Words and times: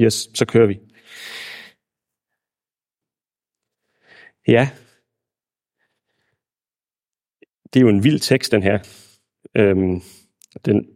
Yes, 0.00 0.28
så 0.34 0.46
kører 0.46 0.66
vi. 0.66 0.80
Ja. 4.48 4.70
Det 7.72 7.80
er 7.80 7.84
jo 7.84 7.88
en 7.88 8.04
vild 8.04 8.20
tekst, 8.20 8.52
den 8.52 8.62
her. 8.62 8.78
Øhm, 9.54 10.00
den 10.64 10.88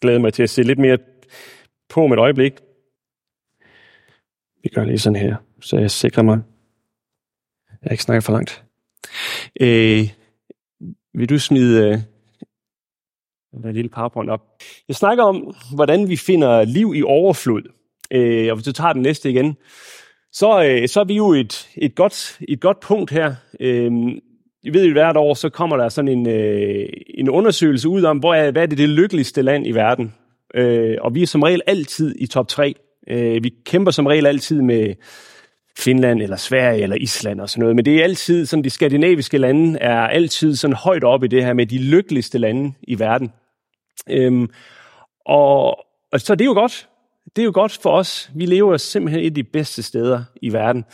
glæder 0.00 0.18
mig 0.18 0.32
til 0.32 0.42
at 0.42 0.50
se 0.50 0.62
lidt 0.62 0.78
mere 0.78 0.98
på 1.88 2.04
om 2.04 2.12
et 2.12 2.18
øjeblik. 2.18 2.52
Vi 4.62 4.68
gør 4.68 4.84
lige 4.84 4.98
sådan 4.98 5.16
her, 5.16 5.36
så 5.60 5.78
jeg 5.78 5.90
sikrer 5.90 6.22
mig. 6.22 6.38
Jeg 7.82 7.92
ikke 7.92 8.02
snakker 8.02 8.20
for 8.20 8.32
langt. 8.32 8.64
Øh, 9.60 10.10
vil 11.14 11.28
du 11.28 11.38
smide 11.38 11.88
øh, 11.88 11.98
en 13.64 13.74
lille 13.74 13.90
powerpoint 13.90 14.30
op? 14.30 14.40
Jeg 14.88 14.96
snakker 14.96 15.24
om, 15.24 15.54
hvordan 15.74 16.08
vi 16.08 16.16
finder 16.16 16.64
liv 16.64 16.94
i 16.94 17.02
overflod. 17.02 17.75
Øh, 18.10 18.50
og 18.50 18.56
hvis 18.56 18.64
du 18.64 18.72
tager 18.72 18.92
den 18.92 19.02
næste 19.02 19.30
igen, 19.30 19.56
så, 20.32 20.64
øh, 20.64 20.88
så 20.88 21.00
er 21.00 21.04
vi 21.04 21.14
jo 21.14 21.32
et, 21.32 21.68
et, 21.76 21.94
godt, 21.94 22.38
et 22.48 22.60
godt 22.60 22.80
punkt 22.80 23.10
her. 23.10 23.34
Øh, 23.60 23.92
I 24.62 24.72
ved 24.72 24.86
jo, 24.86 24.92
hvert 24.92 25.16
år, 25.16 25.34
så 25.34 25.48
kommer 25.48 25.76
der 25.76 25.88
sådan 25.88 26.08
en, 26.08 26.28
øh, 26.28 26.88
en 27.14 27.28
undersøgelse 27.28 27.88
ud 27.88 28.02
om, 28.02 28.18
hvor 28.18 28.34
er, 28.34 28.50
hvad 28.50 28.62
er 28.62 28.66
det, 28.66 28.78
det 28.78 28.88
lykkeligste 28.88 29.42
land 29.42 29.66
i 29.66 29.72
verden. 29.72 30.14
Øh, 30.54 30.96
og 31.00 31.14
vi 31.14 31.22
er 31.22 31.26
som 31.26 31.42
regel 31.42 31.62
altid 31.66 32.14
i 32.18 32.26
top 32.26 32.48
3. 32.48 32.74
Øh, 33.10 33.44
vi 33.44 33.54
kæmper 33.64 33.90
som 33.90 34.06
regel 34.06 34.26
altid 34.26 34.62
med 34.62 34.94
Finland 35.78 36.22
eller 36.22 36.36
Sverige 36.36 36.82
eller 36.82 36.96
Island 36.96 37.40
og 37.40 37.50
sådan 37.50 37.60
noget. 37.60 37.76
Men 37.76 37.84
det 37.84 37.96
er 37.96 38.04
altid, 38.04 38.46
sådan 38.46 38.64
de 38.64 38.70
skandinaviske 38.70 39.38
lande 39.38 39.78
er 39.78 40.00
altid 40.00 40.56
sådan 40.56 40.76
højt 40.76 41.04
oppe 41.04 41.26
i 41.26 41.28
det 41.28 41.44
her 41.44 41.52
med 41.52 41.66
de 41.66 41.78
lykkeligste 41.78 42.38
lande 42.38 42.72
i 42.82 42.98
verden. 42.98 43.32
Øhm, 44.10 44.48
og, 45.26 45.78
og 46.12 46.20
så 46.20 46.34
det 46.34 46.40
er 46.40 46.48
jo 46.48 46.52
godt. 46.52 46.88
Det 47.36 47.42
er 47.42 47.44
jo 47.44 47.50
godt 47.54 47.78
for 47.82 47.90
os. 47.90 48.30
Vi 48.34 48.46
lever 48.46 48.76
simpelthen 48.76 49.20
et 49.20 49.26
af 49.26 49.34
de 49.34 49.44
bedste 49.44 49.82
steder 49.82 50.24
i 50.42 50.52
verden. 50.52 50.84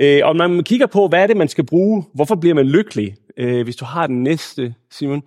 Øh, 0.00 0.20
og 0.24 0.36
når 0.36 0.48
man 0.48 0.64
kigger 0.64 0.86
på, 0.86 1.08
hvad 1.08 1.22
er 1.22 1.26
det, 1.26 1.36
man 1.36 1.48
skal 1.48 1.66
bruge? 1.66 2.04
Hvorfor 2.14 2.34
bliver 2.34 2.54
man 2.54 2.66
lykkelig? 2.66 3.16
Øh, 3.36 3.64
hvis 3.64 3.76
du 3.76 3.84
har 3.84 4.06
den 4.06 4.22
næste, 4.22 4.74
Simon. 4.90 5.22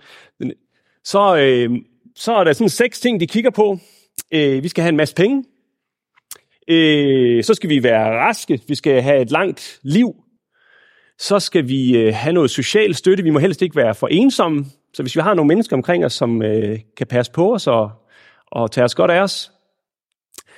Så, 1.04 1.38
øh, 1.38 1.78
så 2.16 2.34
er 2.34 2.44
der 2.44 2.54
sådan 2.54 2.70
seks 2.70 3.00
ting, 3.00 3.20
de 3.20 3.28
kigger 3.28 3.50
på. 3.50 3.78
Øh, 4.34 4.64
vi 4.64 4.68
skal 4.68 4.82
have 4.82 4.90
en 4.90 4.98
masse 4.98 5.16
penge. 5.16 5.44
Øh, 6.68 7.44
så 7.44 7.54
skal 7.54 7.70
vi 7.70 7.84
være 7.84 8.20
raske. 8.20 8.62
Vi 8.68 8.76
skal 8.76 9.02
have 9.02 9.22
et 9.22 9.32
langt 9.32 9.80
liv. 9.84 10.16
Så 11.20 11.40
skal 11.40 11.68
vi 11.68 11.98
øh, 11.98 12.14
have 12.16 12.34
noget 12.34 12.52
social 12.52 12.96
støtte. 12.96 13.24
Vi 13.24 13.30
må 13.30 13.40
helst 13.40 13.62
ikke 13.62 13.76
være 13.76 13.96
for 13.96 14.08
ensomme. 14.08 14.66
Så 14.94 15.04
hvis 15.04 15.16
vi 15.16 15.22
har 15.22 15.34
nogle 15.34 15.48
mennesker 15.48 15.76
omkring 15.76 16.06
os, 16.06 16.14
som 16.14 16.42
øh, 16.42 16.80
kan 16.98 17.08
passe 17.08 17.32
på 17.32 17.54
os 17.54 17.68
og, 17.68 17.92
og 18.48 18.72
tage 18.72 18.86
os 18.86 18.96
godt 18.96 19.12
af 19.12 19.20
os, 19.20 19.53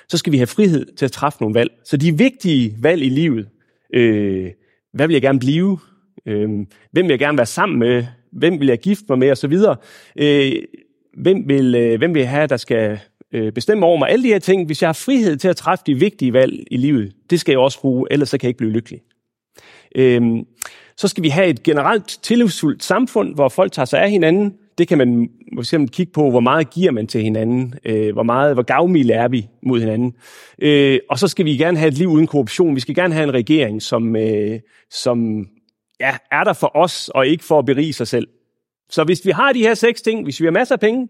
så 0.09 0.17
skal 0.17 0.33
vi 0.33 0.37
have 0.37 0.47
frihed 0.47 0.95
til 0.95 1.05
at 1.05 1.11
træffe 1.11 1.37
nogle 1.41 1.53
valg. 1.53 1.71
Så 1.83 1.97
de 1.97 2.17
vigtige 2.17 2.75
valg 2.81 3.01
i 3.01 3.09
livet, 3.09 3.49
øh, 3.93 4.51
hvad 4.93 5.07
vil 5.07 5.13
jeg 5.13 5.21
gerne 5.21 5.39
blive? 5.39 5.79
Øh, 6.25 6.49
hvem 6.91 7.05
vil 7.05 7.09
jeg 7.09 7.19
gerne 7.19 7.37
være 7.37 7.45
sammen 7.45 7.79
med? 7.79 8.05
Hvem 8.31 8.59
vil 8.59 8.67
jeg 8.67 8.79
gifte 8.79 9.05
mig 9.09 9.19
med? 9.19 9.31
Og 9.31 9.37
så 9.37 9.47
videre. 9.47 9.75
Øh, 10.15 10.51
hvem, 11.17 11.47
vil, 11.47 11.75
øh, 11.75 11.97
hvem 11.97 12.13
vil 12.13 12.19
jeg 12.19 12.29
have, 12.29 12.47
der 12.47 12.57
skal 12.57 12.99
øh, 13.33 13.51
bestemme 13.51 13.85
over 13.85 13.97
mig? 13.97 14.09
Alle 14.09 14.23
de 14.23 14.27
her 14.27 14.39
ting, 14.39 14.65
hvis 14.65 14.81
jeg 14.81 14.87
har 14.87 14.93
frihed 14.93 15.37
til 15.37 15.47
at 15.47 15.55
træffe 15.55 15.83
de 15.87 15.99
vigtige 15.99 16.33
valg 16.33 16.63
i 16.71 16.77
livet, 16.77 17.13
det 17.29 17.39
skal 17.39 17.51
jeg 17.51 17.59
også 17.59 17.79
bruge, 17.81 18.07
ellers 18.11 18.29
så 18.29 18.37
kan 18.37 18.45
jeg 18.45 18.49
ikke 18.49 18.57
blive 18.57 18.71
lykkelig. 18.71 19.01
Øh, 19.95 20.21
så 20.97 21.07
skal 21.07 21.23
vi 21.23 21.29
have 21.29 21.47
et 21.47 21.63
generelt 21.63 22.19
tillidsfuldt 22.23 22.83
samfund, 22.83 23.35
hvor 23.35 23.49
folk 23.49 23.71
tager 23.71 23.85
sig 23.85 24.01
af 24.01 24.11
hinanden. 24.11 24.53
Det 24.77 24.87
kan 24.87 24.97
man 24.97 25.29
eksempel 25.59 25.89
kigge 25.89 26.11
på, 26.11 26.29
hvor 26.29 26.39
meget 26.39 26.69
giver 26.69 26.91
man 26.91 27.07
til 27.07 27.21
hinanden, 27.21 27.73
øh, 27.85 28.13
hvor 28.13 28.23
meget, 28.23 28.53
hvor 28.53 28.63
gavmilde 28.63 29.13
er 29.13 29.27
vi 29.27 29.47
mod 29.63 29.79
hinanden. 29.79 30.13
Øh, 30.61 30.99
og 31.09 31.19
så 31.19 31.27
skal 31.27 31.45
vi 31.45 31.57
gerne 31.57 31.77
have 31.77 31.87
et 31.87 31.97
liv 31.97 32.07
uden 32.07 32.27
korruption. 32.27 32.75
Vi 32.75 32.79
skal 32.79 32.95
gerne 32.95 33.13
have 33.13 33.23
en 33.23 33.33
regering, 33.33 33.81
som, 33.81 34.15
øh, 34.15 34.59
som 34.91 35.47
ja, 35.99 36.17
er 36.31 36.43
der 36.43 36.53
for 36.53 36.71
os, 36.75 37.09
og 37.09 37.27
ikke 37.27 37.43
for 37.43 37.59
at 37.59 37.65
berige 37.65 37.93
sig 37.93 38.07
selv. 38.07 38.27
Så 38.89 39.03
hvis 39.03 39.25
vi 39.25 39.31
har 39.31 39.53
de 39.53 39.59
her 39.59 39.73
seks 39.73 40.01
ting, 40.01 40.23
hvis 40.23 40.41
vi 40.41 40.45
har 40.45 40.51
masser 40.51 40.75
af 40.75 40.79
penge, 40.79 41.07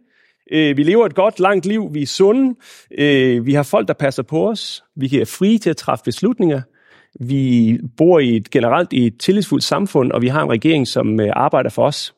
øh, 0.52 0.78
vi 0.78 0.84
lever 0.84 1.06
et 1.06 1.16
godt, 1.16 1.40
langt 1.40 1.66
liv, 1.66 1.94
vi 1.94 2.02
er 2.02 2.06
sunde, 2.06 2.56
øh, 2.98 3.46
vi 3.46 3.54
har 3.54 3.64
folk, 3.64 3.88
der 3.88 3.94
passer 3.94 4.24
på 4.24 4.50
os, 4.50 4.84
vi 4.96 5.20
er 5.20 5.26
frie 5.26 5.58
til 5.58 5.70
at 5.70 5.78
træffe 5.78 6.04
beslutninger, 6.04 6.62
vi 7.20 7.78
bor 7.98 8.20
i 8.20 8.36
et 8.36 8.50
generelt 8.50 8.94
i 8.94 9.06
et 9.06 9.18
tillidsfuldt 9.20 9.64
samfund, 9.64 10.12
og 10.12 10.22
vi 10.22 10.28
har 10.28 10.44
en 10.44 10.50
regering, 10.50 10.88
som 10.88 11.20
øh, 11.20 11.30
arbejder 11.34 11.70
for 11.70 11.86
os, 11.86 12.15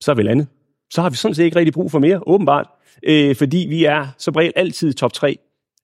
så 0.00 0.10
er 0.10 0.14
vi 0.14 0.22
landet. 0.22 0.46
Så 0.92 1.02
har 1.02 1.10
vi 1.10 1.16
sådan 1.16 1.34
set 1.34 1.44
ikke 1.44 1.58
rigtig 1.58 1.74
brug 1.74 1.90
for 1.90 1.98
mere, 1.98 2.20
åbenbart, 2.26 2.66
øh, 3.02 3.36
fordi 3.36 3.66
vi 3.68 3.84
er 3.84 4.06
som 4.18 4.34
regel 4.34 4.52
altid 4.56 4.92
top 4.92 5.12
3 5.12 5.38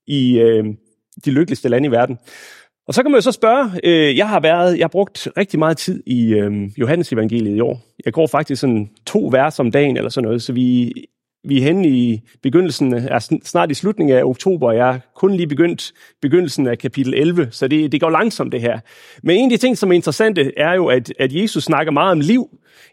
i 0.06 0.38
øh, 0.38 0.64
de 1.24 1.30
lykkeligste 1.30 1.68
lande 1.68 1.88
i 1.88 1.90
verden. 1.90 2.18
Og 2.88 2.94
så 2.94 3.02
kan 3.02 3.10
man 3.10 3.18
jo 3.18 3.22
så 3.22 3.32
spørge, 3.32 3.70
øh, 3.84 4.16
jeg 4.16 4.28
har 4.28 4.40
været, 4.40 4.78
jeg 4.78 4.84
har 4.84 4.88
brugt 4.88 5.28
rigtig 5.36 5.58
meget 5.58 5.76
tid 5.76 6.02
i 6.06 6.34
øh, 6.34 6.52
Johannes 6.78 7.12
evangeliet 7.12 7.56
i 7.56 7.60
år. 7.60 7.80
Jeg 8.04 8.12
går 8.12 8.26
faktisk 8.26 8.60
sådan 8.60 8.90
to 9.06 9.28
vers 9.32 9.60
om 9.60 9.70
dagen 9.70 9.96
eller 9.96 10.10
sådan 10.10 10.24
noget, 10.24 10.42
så 10.42 10.52
vi, 10.52 10.92
vi 11.44 11.58
er 11.58 11.62
henne 11.62 11.88
i 11.88 12.20
begyndelsen, 12.42 12.92
er 12.92 13.38
snart 13.44 13.70
i 13.70 13.74
slutningen 13.74 14.16
af 14.16 14.24
oktober, 14.24 14.68
og 14.68 14.76
jeg 14.76 14.94
er 14.94 14.98
kun 15.14 15.34
lige 15.34 15.46
begyndt 15.46 15.92
begyndelsen 16.20 16.66
af 16.66 16.78
kapitel 16.78 17.14
11, 17.14 17.48
så 17.50 17.68
det, 17.68 17.92
det 17.92 18.00
går 18.00 18.10
langsomt 18.10 18.52
det 18.52 18.60
her. 18.60 18.80
Men 19.22 19.36
en 19.36 19.52
af 19.52 19.58
de 19.58 19.66
ting, 19.66 19.78
som 19.78 19.90
er 19.90 19.94
interessante, 19.94 20.52
er 20.56 20.74
jo, 20.74 20.86
at, 20.86 21.12
at 21.18 21.32
Jesus 21.32 21.64
snakker 21.64 21.92
meget 21.92 22.12
om 22.12 22.20
liv 22.20 22.48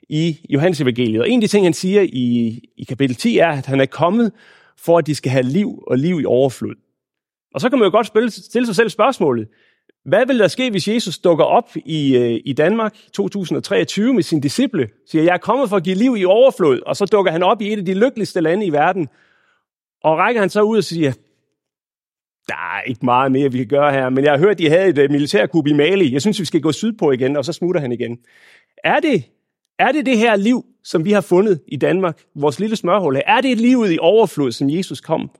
i 0.10 0.40
Johannes 0.50 0.82
evangeliet. 0.82 1.22
Og 1.22 1.30
en 1.30 1.40
af 1.40 1.42
de 1.42 1.48
ting, 1.48 1.66
han 1.66 1.74
siger 1.74 2.02
i, 2.02 2.60
i 2.78 2.84
kapitel 2.84 3.16
10, 3.16 3.38
er, 3.38 3.48
at 3.48 3.66
han 3.66 3.82
er 3.82 3.86
kommet 3.86 4.32
for, 4.78 4.98
at 4.98 5.08
de 5.08 5.16
skal 5.16 5.32
have 5.32 5.44
liv 5.44 5.84
og 5.88 5.98
liv 5.98 6.22
i 6.22 6.26
overflod. 6.26 6.76
Og 7.54 7.62
så 7.62 7.70
kan 7.70 7.80
man 7.80 7.86
jo 7.86 7.92
godt 7.92 8.08
spille, 8.08 8.32
stille 8.32 8.66
sig 8.66 8.76
selv 8.76 8.90
spørgsmålet, 8.90 9.48
hvad 10.10 10.26
vil 10.26 10.40
der 10.40 10.48
ske, 10.48 10.72
hvis 10.72 10.88
Jesus 10.88 11.18
dukker 11.18 11.46
op 11.46 11.70
i, 11.76 12.18
øh, 12.18 12.42
i 12.46 12.54
Danmark 12.54 12.96
2023 13.14 14.14
med 14.14 14.24
sin 14.24 14.42
disciple? 14.42 14.90
Siger, 15.08 15.24
jeg 15.24 15.34
er 15.34 15.38
kommet 15.38 15.70
for 15.70 15.78
at 15.78 15.84
give 15.84 15.96
liv 15.96 16.16
i 16.18 16.26
overflod, 16.26 16.82
og 16.86 16.96
så 16.96 17.06
dukker 17.06 17.32
han 17.32 17.44
op 17.44 17.62
i 17.62 17.74
et 17.74 17.80
af 17.80 17.86
de 17.86 17.94
lykkeligste 17.94 18.42
lande 18.42 18.66
i 18.66 18.72
verden. 18.72 19.08
Og 20.04 20.18
rækker 20.18 20.42
han 20.42 20.50
så 20.50 20.62
ud 20.62 20.78
og 20.78 20.84
siger, 20.84 21.12
der 22.48 22.78
er 22.78 22.82
ikke 22.82 23.06
meget 23.06 23.32
mere, 23.32 23.52
vi 23.52 23.58
kan 23.58 23.68
gøre 23.68 23.92
her, 23.92 24.10
men 24.10 24.24
jeg 24.24 24.32
har 24.32 24.40
hørt, 24.40 24.58
de 24.58 24.70
havde 24.70 24.90
et 24.90 24.98
øh, 24.98 25.12
militærkup 25.12 25.68
i 25.68 25.74
Mali. 25.74 26.14
Jeg 26.14 26.22
synes, 26.22 26.40
vi 26.40 26.46
skal 26.46 26.62
gå 26.62 26.72
sydpå 26.72 27.12
igen, 27.12 27.38
og 27.38 27.46
så 27.46 27.54
smutter 27.54 27.82
han 27.82 27.92
igen. 27.92 28.18
Er 28.84 29.00
det, 29.00 29.24
er 29.80 29.92
det 29.92 30.06
det 30.06 30.18
her 30.18 30.36
liv, 30.36 30.66
som 30.84 31.06
vi 31.06 31.12
har 31.12 31.22
fundet 31.22 31.62
i 31.68 31.78
Danmark, 31.78 32.22
vores 32.36 32.60
lille 32.60 32.76
smørhul 32.76 33.22
Er 33.26 33.42
det 33.42 33.52
et 33.52 33.58
liv 33.58 33.86
i 33.92 33.98
overflod, 34.02 34.52
som 34.52 34.70
Jesus 34.70 35.02
kom 35.02 35.32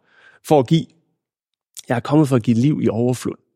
for 0.48 0.60
at 0.60 0.68
give? 0.68 0.86
Jeg 1.90 1.96
er 1.96 2.00
kommet 2.00 2.28
for 2.28 2.36
at 2.36 2.44
give 2.44 2.58
liv 2.58 2.80
i 2.84 2.90
overflod. 2.90 3.49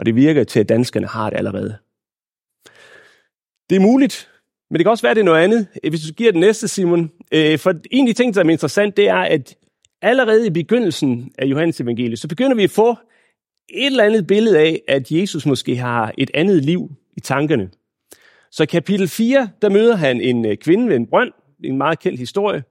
Og 0.00 0.06
det 0.06 0.14
virker 0.14 0.44
til, 0.44 0.60
at 0.60 0.68
danskerne 0.68 1.06
har 1.06 1.30
det 1.30 1.36
allerede. 1.36 1.76
Det 3.70 3.76
er 3.76 3.80
muligt, 3.80 4.30
men 4.70 4.78
det 4.78 4.84
kan 4.84 4.90
også 4.90 5.02
være, 5.02 5.14
det 5.14 5.20
er 5.20 5.24
noget 5.24 5.44
andet. 5.44 5.66
Øh, 5.84 5.90
hvis 5.90 6.00
du 6.00 6.14
giver 6.14 6.32
den 6.32 6.40
næste, 6.40 6.68
Simon. 6.68 7.10
Øh, 7.32 7.58
for 7.58 7.74
en 7.90 8.08
af 8.08 8.14
de 8.14 8.22
ting, 8.22 8.34
der 8.34 8.44
er 8.44 8.48
interessant, 8.48 8.96
det 8.96 9.08
er, 9.08 9.16
at 9.16 9.56
allerede 10.02 10.46
i 10.46 10.50
begyndelsen 10.50 11.32
af 11.38 11.46
Johannes 11.46 11.80
evangeliet, 11.80 12.18
så 12.18 12.28
begynder 12.28 12.56
vi 12.56 12.64
at 12.64 12.70
få 12.70 12.90
et 13.68 13.86
eller 13.86 14.04
andet 14.04 14.26
billede 14.26 14.58
af, 14.58 14.82
at 14.88 15.10
Jesus 15.10 15.46
måske 15.46 15.76
har 15.76 16.12
et 16.18 16.30
andet 16.34 16.64
liv 16.64 16.90
i 17.16 17.20
tankerne. 17.20 17.70
Så 18.50 18.62
i 18.62 18.66
kapitel 18.66 19.08
4, 19.08 19.48
der 19.62 19.68
møder 19.68 19.96
han 19.96 20.20
en 20.20 20.46
øh, 20.46 20.56
kvinde 20.56 20.88
ved 20.88 20.96
en 20.96 21.06
brønd, 21.06 21.32
en 21.64 21.78
meget 21.78 21.98
kendt 21.98 22.18
historie, 22.18 22.62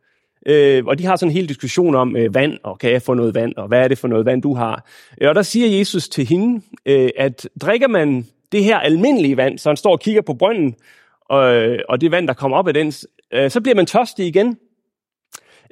Øh, 0.45 0.85
og 0.85 0.99
de 0.99 1.05
har 1.05 1.15
sådan 1.15 1.29
en 1.29 1.35
hel 1.35 1.49
diskussion 1.49 1.95
om 1.95 2.15
øh, 2.15 2.35
vand, 2.35 2.57
og 2.63 2.79
kan 2.79 2.91
jeg 2.91 3.01
få 3.01 3.13
noget 3.13 3.35
vand, 3.35 3.55
og 3.55 3.67
hvad 3.67 3.83
er 3.83 3.87
det 3.87 3.97
for 3.97 4.07
noget 4.07 4.25
vand, 4.25 4.41
du 4.41 4.53
har? 4.53 4.85
Øh, 5.21 5.29
og 5.29 5.35
der 5.35 5.41
siger 5.41 5.77
Jesus 5.77 6.09
til 6.09 6.25
hende, 6.25 6.61
øh, 6.85 7.09
at 7.17 7.49
drikker 7.61 7.87
man 7.87 8.27
det 8.51 8.63
her 8.63 8.77
almindelige 8.77 9.37
vand, 9.37 9.57
så 9.57 9.69
han 9.69 9.77
står 9.77 9.91
og 9.91 9.99
kigger 9.99 10.21
på 10.21 10.33
brønden, 10.33 10.75
og, 11.21 11.55
øh, 11.55 11.79
og 11.89 12.01
det 12.01 12.11
vand, 12.11 12.27
der 12.27 12.33
kommer 12.33 12.57
op 12.57 12.67
af 12.67 12.73
den, 12.73 12.93
øh, 13.33 13.51
så 13.51 13.61
bliver 13.61 13.75
man 13.75 13.85
tørstig 13.85 14.27
igen. 14.27 14.57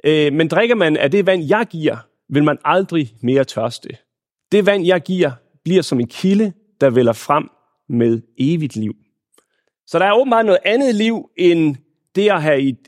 Øh, 0.04 0.32
men 0.32 0.48
drikker 0.48 0.74
man 0.74 0.96
af 0.96 1.10
det 1.10 1.26
vand, 1.26 1.42
jeg 1.48 1.66
giver, 1.70 1.96
vil 2.28 2.44
man 2.44 2.58
aldrig 2.64 3.14
mere 3.20 3.44
tørste. 3.44 3.88
Det 4.52 4.66
vand, 4.66 4.86
jeg 4.86 5.00
giver, 5.00 5.30
bliver 5.64 5.82
som 5.82 6.00
en 6.00 6.08
kilde, 6.08 6.52
der 6.80 6.90
vælger 6.90 7.12
frem 7.12 7.50
med 7.88 8.20
evigt 8.38 8.76
liv. 8.76 8.94
Så 9.86 9.98
der 9.98 10.04
er 10.04 10.12
åbenbart 10.12 10.46
noget 10.46 10.60
andet 10.64 10.94
liv, 10.94 11.30
end 11.36 11.76
det 12.14 12.30
at 12.30 12.42
have 12.42 12.60
et 12.60 12.78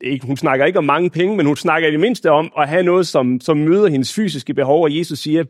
ikke, 0.00 0.26
hun 0.26 0.36
snakker 0.36 0.66
ikke 0.66 0.78
om 0.78 0.84
mange 0.84 1.10
penge, 1.10 1.36
men 1.36 1.46
hun 1.46 1.56
snakker 1.56 1.88
i 1.88 1.92
det 1.92 2.00
mindste 2.00 2.30
om 2.30 2.52
at 2.58 2.68
have 2.68 2.82
noget, 2.82 3.06
som, 3.06 3.40
som 3.40 3.56
møder 3.56 3.88
hendes 3.88 4.14
fysiske 4.14 4.54
behov, 4.54 4.82
og 4.82 4.98
Jesus 4.98 5.18
siger, 5.18 5.44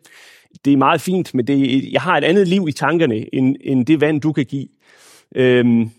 det 0.65 0.73
er 0.73 0.76
meget 0.76 1.00
fint, 1.00 1.35
men 1.35 1.47
det, 1.47 1.93
jeg 1.93 2.00
har 2.00 2.17
et 2.17 2.25
andet 2.25 2.49
liv 2.49 2.69
i 2.69 2.73
tankerne, 2.73 3.35
end, 3.35 3.56
end 3.61 3.87
det 3.87 4.00
vand, 4.00 4.21
du 4.21 4.32
kan 4.32 4.44
give. 4.44 4.69
Øhm, 5.37 5.91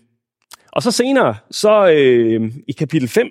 og 0.72 0.82
så 0.82 0.90
senere, 0.90 1.34
så 1.50 1.90
øh, 1.96 2.52
i 2.68 2.72
kapitel 2.72 3.08
5, 3.08 3.30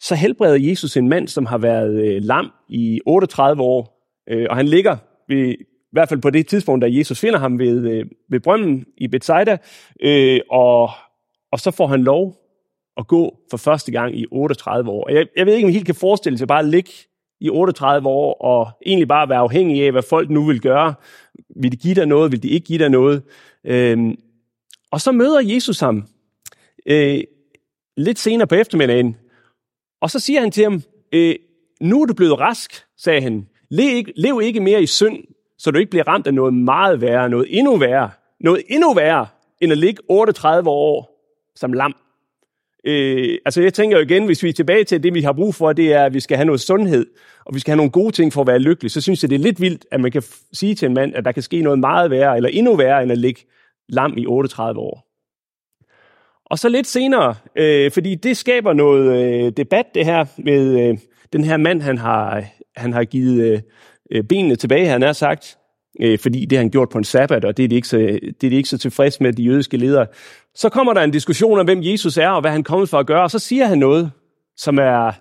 så 0.00 0.14
helbreder 0.14 0.68
Jesus 0.68 0.96
en 0.96 1.08
mand, 1.08 1.28
som 1.28 1.46
har 1.46 1.58
været 1.58 2.04
øh, 2.04 2.22
lam 2.22 2.50
i 2.68 3.00
38 3.06 3.62
år, 3.62 4.10
øh, 4.30 4.46
og 4.50 4.56
han 4.56 4.68
ligger 4.68 4.96
ved, 5.28 5.54
i 5.58 5.92
hvert 5.92 6.08
fald 6.08 6.20
på 6.20 6.30
det 6.30 6.46
tidspunkt, 6.46 6.82
da 6.82 6.88
Jesus 6.90 7.20
finder 7.20 7.38
ham 7.38 7.58
ved, 7.58 7.90
øh, 7.90 8.06
ved 8.30 8.40
brønden 8.40 8.84
i 8.96 9.08
Bethsaida, 9.08 9.56
øh, 10.02 10.40
og, 10.50 10.90
og 11.52 11.60
så 11.60 11.70
får 11.70 11.86
han 11.86 12.02
lov 12.02 12.36
at 12.98 13.06
gå 13.06 13.36
for 13.50 13.56
første 13.56 13.92
gang 13.92 14.18
i 14.18 14.26
38 14.30 14.90
år. 14.90 15.10
Jeg, 15.10 15.26
jeg 15.36 15.46
ved 15.46 15.54
ikke, 15.54 15.66
om 15.66 15.70
I 15.70 15.72
helt 15.72 15.86
kan 15.86 15.94
forestille 15.94 16.38
sig 16.38 16.48
bare 16.48 16.58
at 16.58 16.68
ligge 16.68 16.90
i 17.40 17.50
38 17.50 18.08
år, 18.08 18.34
og 18.34 18.70
egentlig 18.86 19.08
bare 19.08 19.28
være 19.28 19.38
afhængig 19.38 19.84
af, 19.84 19.92
hvad 19.92 20.02
folk 20.02 20.30
nu 20.30 20.46
vil 20.46 20.60
gøre. 20.60 20.94
Vil 21.56 21.72
de 21.72 21.76
give 21.76 21.94
dig 21.94 22.06
noget? 22.06 22.32
Vil 22.32 22.42
de 22.42 22.48
ikke 22.48 22.66
give 22.66 22.78
dig 22.78 22.88
noget? 22.88 23.22
Øhm, 23.64 24.18
og 24.90 25.00
så 25.00 25.12
møder 25.12 25.40
Jesus 25.40 25.80
ham 25.80 26.06
øh, 26.86 27.20
lidt 27.96 28.18
senere 28.18 28.46
på 28.46 28.54
eftermiddagen, 28.54 29.16
og 30.00 30.10
så 30.10 30.18
siger 30.18 30.40
han 30.40 30.50
til 30.50 30.64
ham, 30.64 30.82
øh, 31.12 31.34
nu 31.80 32.02
er 32.02 32.06
du 32.06 32.14
blevet 32.14 32.40
rask, 32.40 32.84
sagde 32.96 33.20
han. 33.20 33.48
Lev 33.70 33.96
ikke, 33.96 34.12
lev 34.16 34.40
ikke 34.42 34.60
mere 34.60 34.82
i 34.82 34.86
synd, 34.86 35.24
så 35.58 35.70
du 35.70 35.78
ikke 35.78 35.90
bliver 35.90 36.08
ramt 36.08 36.26
af 36.26 36.34
noget 36.34 36.54
meget 36.54 37.00
værre, 37.00 37.28
noget 37.28 37.46
endnu 37.58 37.76
værre. 37.76 38.10
Noget 38.40 38.62
endnu 38.68 38.94
værre, 38.94 39.26
end 39.60 39.72
at 39.72 39.78
ligge 39.78 40.02
38 40.08 40.70
år 40.70 41.18
som 41.56 41.72
lam. 41.72 41.94
Øh, 42.84 43.38
altså 43.44 43.62
jeg 43.62 43.74
tænker 43.74 43.96
jo 43.96 44.02
igen, 44.02 44.26
hvis 44.26 44.42
vi 44.42 44.48
er 44.48 44.52
tilbage 44.52 44.84
til 44.84 45.02
det, 45.02 45.14
vi 45.14 45.22
har 45.22 45.32
brug 45.32 45.54
for, 45.54 45.72
det 45.72 45.92
er, 45.92 46.04
at 46.04 46.14
vi 46.14 46.20
skal 46.20 46.36
have 46.36 46.44
noget 46.44 46.60
sundhed, 46.60 47.06
og 47.46 47.54
vi 47.54 47.60
skal 47.60 47.72
have 47.72 47.76
nogle 47.76 47.90
gode 47.90 48.12
ting 48.12 48.32
for 48.32 48.40
at 48.40 48.46
være 48.46 48.58
lykkelig, 48.58 48.90
så 48.90 49.00
synes 49.00 49.22
jeg, 49.22 49.30
det 49.30 49.36
er 49.36 49.40
lidt 49.42 49.60
vildt, 49.60 49.86
at 49.90 50.00
man 50.00 50.10
kan 50.10 50.22
sige 50.52 50.74
til 50.74 50.86
en 50.86 50.94
mand, 50.94 51.14
at 51.14 51.24
der 51.24 51.32
kan 51.32 51.42
ske 51.42 51.62
noget 51.62 51.78
meget 51.78 52.10
værre, 52.10 52.36
eller 52.36 52.48
endnu 52.48 52.76
værre, 52.76 53.02
end 53.02 53.12
at 53.12 53.18
ligge 53.18 53.40
lam 53.88 54.14
i 54.16 54.26
38 54.26 54.80
år. 54.80 55.04
Og 56.50 56.58
så 56.58 56.68
lidt 56.68 56.86
senere, 56.86 57.34
øh, 57.56 57.90
fordi 57.90 58.14
det 58.14 58.36
skaber 58.36 58.72
noget 58.72 59.24
øh, 59.46 59.52
debat, 59.56 59.86
det 59.94 60.04
her 60.04 60.24
med 60.38 60.88
øh, 60.88 60.98
den 61.32 61.44
her 61.44 61.56
mand, 61.56 61.82
han 61.82 61.98
har, 61.98 62.44
han 62.76 62.92
har 62.92 63.04
givet 63.04 63.52
øh, 63.52 63.60
øh 64.10 64.24
benene 64.24 64.56
tilbage, 64.56 64.86
han 64.86 65.02
har 65.02 65.12
sagt, 65.12 65.57
øh, 66.00 66.18
fordi 66.18 66.44
det 66.44 66.58
har 66.58 66.62
han 66.62 66.70
gjort 66.70 66.88
på 66.88 66.98
en 66.98 67.04
sabbat, 67.04 67.44
og 67.44 67.56
det 67.56 67.64
er 67.64 67.68
de 67.68 67.74
ikke 67.74 67.88
så, 67.88 67.96
det 68.40 68.44
er 68.44 68.50
de 68.50 68.56
ikke 68.56 68.68
så 68.68 68.78
tilfreds 68.78 69.20
med, 69.20 69.32
de 69.32 69.42
jødiske 69.42 69.76
ledere. 69.76 70.06
Så 70.54 70.68
kommer 70.68 70.94
der 70.94 71.02
en 71.02 71.10
diskussion 71.10 71.58
om, 71.58 71.66
hvem 71.66 71.82
Jesus 71.82 72.16
er, 72.16 72.28
og 72.28 72.40
hvad 72.40 72.50
han 72.50 72.64
kommer 72.64 72.86
for 72.86 72.98
at 72.98 73.06
gøre, 73.06 73.22
og 73.22 73.30
så 73.30 73.38
siger 73.38 73.66
han 73.66 73.78
noget, 73.78 74.10
som 74.56 74.78
er 74.78 75.12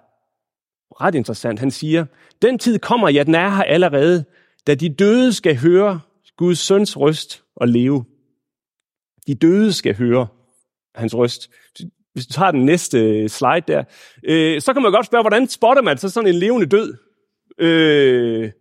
ret 1.02 1.16
interessant. 1.16 1.60
Han 1.60 1.72
siger, 1.72 2.06
den 2.42 2.60
tid 2.60 2.80
kommer, 2.80 3.10
ja, 3.10 3.24
den 3.24 3.36
er 3.36 3.50
her 3.50 3.64
allerede, 3.64 4.26
da 4.68 4.76
de 4.76 4.90
døde 4.90 5.34
skal 5.34 5.58
høre 5.58 6.00
Guds 6.38 6.60
søns 6.60 6.98
røst 6.98 7.44
og 7.56 7.68
leve. 7.68 8.06
De 9.28 9.36
døde 9.36 9.74
skal 9.74 9.96
høre 9.96 10.28
hans 10.96 11.16
røst. 11.16 11.50
Hvis 12.14 12.28
du 12.28 12.34
tager 12.34 12.52
den 12.52 12.66
næste 12.66 13.00
øh, 13.00 13.30
slide 13.30 13.64
der, 13.68 13.84
øh, 14.24 14.62
så 14.62 14.74
kan 14.74 14.82
man 14.82 14.92
godt 14.92 15.06
spørge, 15.06 15.24
hvordan 15.24 15.48
spotter 15.48 15.84
man 15.84 15.98
så 15.98 16.10
sådan 16.10 16.30
en 16.30 16.36
levende 16.36 16.68
død? 16.68 16.98
Øh, 17.60 18.52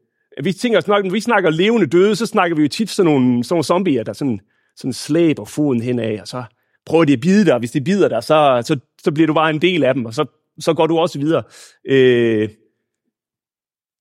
vi 0.44 0.53
tænker, 0.53 0.81
når 0.87 1.11
vi 1.11 1.21
snakker 1.21 1.50
levende 1.50 1.87
døde, 1.87 2.17
så 2.17 2.27
snakker 2.27 2.56
vi 2.56 2.62
jo 2.62 2.69
tit 2.69 2.91
sådan 2.91 3.12
nogle, 3.12 3.44
sådan 3.44 3.55
nogle 3.55 3.65
zombier, 3.65 4.03
der 4.03 4.12
sådan, 4.12 4.41
sådan 4.77 4.93
slæber 4.93 5.44
foden 5.44 5.81
henad, 5.81 6.21
og 6.21 6.29
så 6.29 6.44
prøver 6.87 7.05
de 7.05 7.12
at 7.12 7.21
bide 7.21 7.44
dig, 7.44 7.53
og 7.53 7.59
hvis 7.59 7.71
de 7.71 7.81
bider 7.81 8.09
dig, 8.09 8.23
så, 8.23 8.62
så, 8.65 8.79
så 9.03 9.12
bliver 9.12 9.27
du 9.27 9.35
bare 9.35 9.50
en 9.50 9.62
del 9.62 9.85
af 9.85 9.94
dem, 9.94 10.05
og 10.05 10.15
så, 10.15 10.25
så 10.59 10.75
går 10.75 10.87
du 10.87 10.99
også 10.99 11.19
videre. 11.19 11.43
Øh, 11.88 12.49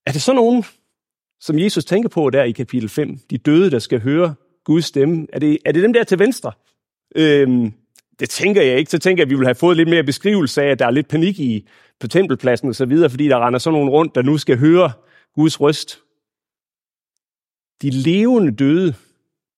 er 0.05 0.11
det 0.11 0.21
sådan 0.21 0.35
nogen, 0.35 0.63
som 1.39 1.59
Jesus 1.59 1.85
tænker 1.85 2.09
på 2.09 2.29
der 2.29 2.43
i 2.43 2.51
kapitel 2.51 2.89
5, 2.89 3.17
de 3.29 3.37
døde, 3.37 3.71
der 3.71 3.79
skal 3.79 4.01
høre 4.01 4.35
Guds 4.63 4.85
stemme, 4.85 5.27
er 5.33 5.39
det, 5.39 5.57
er 5.65 5.71
det 5.71 5.83
dem 5.83 5.93
der 5.93 6.03
til 6.03 6.19
venstre? 6.19 6.51
Øh, 7.15 7.71
det 8.19 8.29
tænker 8.29 8.61
jeg 8.61 8.77
ikke. 8.77 8.91
Så 8.91 8.99
tænker 8.99 9.21
jeg, 9.21 9.25
at 9.25 9.29
vi 9.29 9.35
vil 9.35 9.47
have 9.47 9.55
fået 9.55 9.77
lidt 9.77 9.89
mere 9.89 10.03
beskrivelse 10.03 10.61
af, 10.63 10.67
at 10.67 10.79
der 10.79 10.85
er 10.85 10.91
lidt 10.91 11.07
panik 11.07 11.39
i 11.39 11.67
på 11.99 12.07
tempelpladsen 12.07 12.69
og 12.69 12.75
så 12.75 12.85
videre, 12.85 13.09
fordi 13.09 13.27
der 13.27 13.47
render 13.47 13.59
sådan 13.59 13.73
nogen 13.73 13.89
rundt, 13.89 14.15
der 14.15 14.21
nu 14.21 14.37
skal 14.37 14.57
høre 14.57 14.91
Guds 15.35 15.61
røst. 15.61 15.99
De 17.81 17.89
levende 17.89 18.51
døde. 18.51 18.95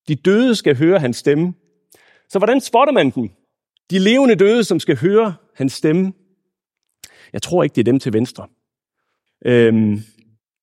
De 0.07 0.15
døde 0.15 0.55
skal 0.55 0.77
høre 0.77 0.99
hans 0.99 1.17
stemme. 1.17 1.53
Så 2.29 2.39
hvordan 2.39 2.61
spotter 2.61 2.93
man 2.93 3.09
dem? 3.09 3.29
De 3.89 3.99
levende 3.99 4.35
døde, 4.35 4.63
som 4.63 4.79
skal 4.79 4.97
høre 4.97 5.35
hans 5.55 5.73
stemme. 5.73 6.13
Jeg 7.33 7.41
tror 7.41 7.63
ikke, 7.63 7.73
det 7.73 7.81
er 7.81 7.91
dem 7.91 7.99
til 7.99 8.13
venstre. 8.13 8.47
Øhm, 9.45 9.99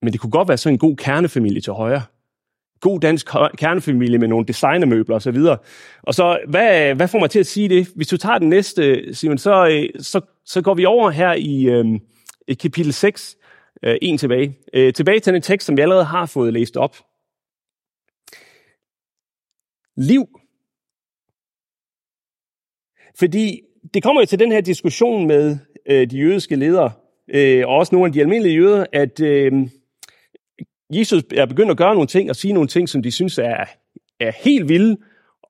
men 0.02 0.12
det 0.12 0.20
kunne 0.20 0.30
godt 0.30 0.48
være 0.48 0.58
sådan 0.58 0.74
en 0.74 0.78
god 0.78 0.96
kernefamilie 0.96 1.60
til 1.60 1.72
højre 1.72 2.02
god 2.84 3.00
dansk 3.00 3.26
kernefamilie 3.58 4.18
med 4.18 4.28
nogle 4.28 4.46
designermøbler 4.46 5.16
osv. 5.16 5.36
Og, 5.36 5.64
og 6.02 6.14
så, 6.14 6.38
hvad, 6.48 6.94
hvad 6.94 7.08
får 7.08 7.18
mig 7.18 7.30
til 7.30 7.38
at 7.38 7.46
sige 7.46 7.68
det? 7.68 7.88
Hvis 7.96 8.08
du 8.08 8.16
tager 8.16 8.38
den 8.38 8.48
næste, 8.48 9.14
Simon, 9.14 9.38
så, 9.38 9.68
øh, 9.68 10.02
så, 10.02 10.20
så 10.44 10.62
går 10.62 10.74
vi 10.74 10.84
over 10.84 11.10
her 11.10 11.32
i, 11.32 11.64
øhm, 11.64 12.00
i 12.48 12.54
kapitel 12.54 12.92
6, 12.92 13.36
øh, 13.82 13.96
en 14.02 14.18
tilbage. 14.18 14.58
Øh, 14.74 14.92
tilbage 14.92 15.20
til 15.20 15.32
den 15.32 15.42
tekst, 15.42 15.66
som 15.66 15.76
vi 15.76 15.82
allerede 15.82 16.04
har 16.04 16.26
fået 16.26 16.52
læst 16.52 16.76
op. 16.76 16.96
Liv. 19.96 20.26
Fordi 23.18 23.60
det 23.94 24.02
kommer 24.02 24.22
jo 24.22 24.26
til 24.26 24.38
den 24.38 24.52
her 24.52 24.60
diskussion 24.60 25.26
med 25.26 25.58
øh, 25.86 26.10
de 26.10 26.18
jødiske 26.18 26.56
ledere, 26.56 26.92
øh, 27.28 27.68
og 27.68 27.76
også 27.76 27.94
nogle 27.94 28.06
af 28.06 28.12
de 28.12 28.20
almindelige 28.20 28.54
jøder, 28.54 28.86
at... 28.92 29.20
Øh, 29.20 29.52
Jesus 30.90 31.22
er 31.36 31.46
begyndt 31.46 31.70
at 31.70 31.76
gøre 31.76 31.94
nogle 31.94 32.06
ting 32.06 32.30
og 32.30 32.36
sige 32.36 32.52
nogle 32.52 32.68
ting, 32.68 32.88
som 32.88 33.02
de 33.02 33.10
synes 33.10 33.38
er, 33.38 33.64
er 34.20 34.32
helt 34.44 34.68
vilde. 34.68 34.96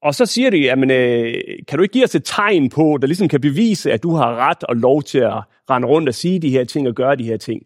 Og 0.02 0.14
så 0.14 0.26
siger 0.26 0.50
de, 0.50 0.56
jamen, 0.56 0.90
øh, 0.90 1.34
kan 1.68 1.78
du 1.78 1.82
ikke 1.82 1.92
give 1.92 2.04
os 2.04 2.14
et 2.14 2.24
tegn 2.24 2.68
på, 2.68 2.98
der 3.00 3.06
ligesom 3.06 3.28
kan 3.28 3.40
bevise, 3.40 3.92
at 3.92 4.02
du 4.02 4.14
har 4.14 4.36
ret 4.36 4.64
og 4.64 4.76
lov 4.76 5.02
til 5.02 5.18
at 5.18 5.42
rende 5.70 5.88
rundt 5.88 6.08
og 6.08 6.14
sige 6.14 6.38
de 6.38 6.50
her 6.50 6.64
ting 6.64 6.88
og 6.88 6.94
gøre 6.94 7.16
de 7.16 7.24
her 7.24 7.36
ting. 7.36 7.62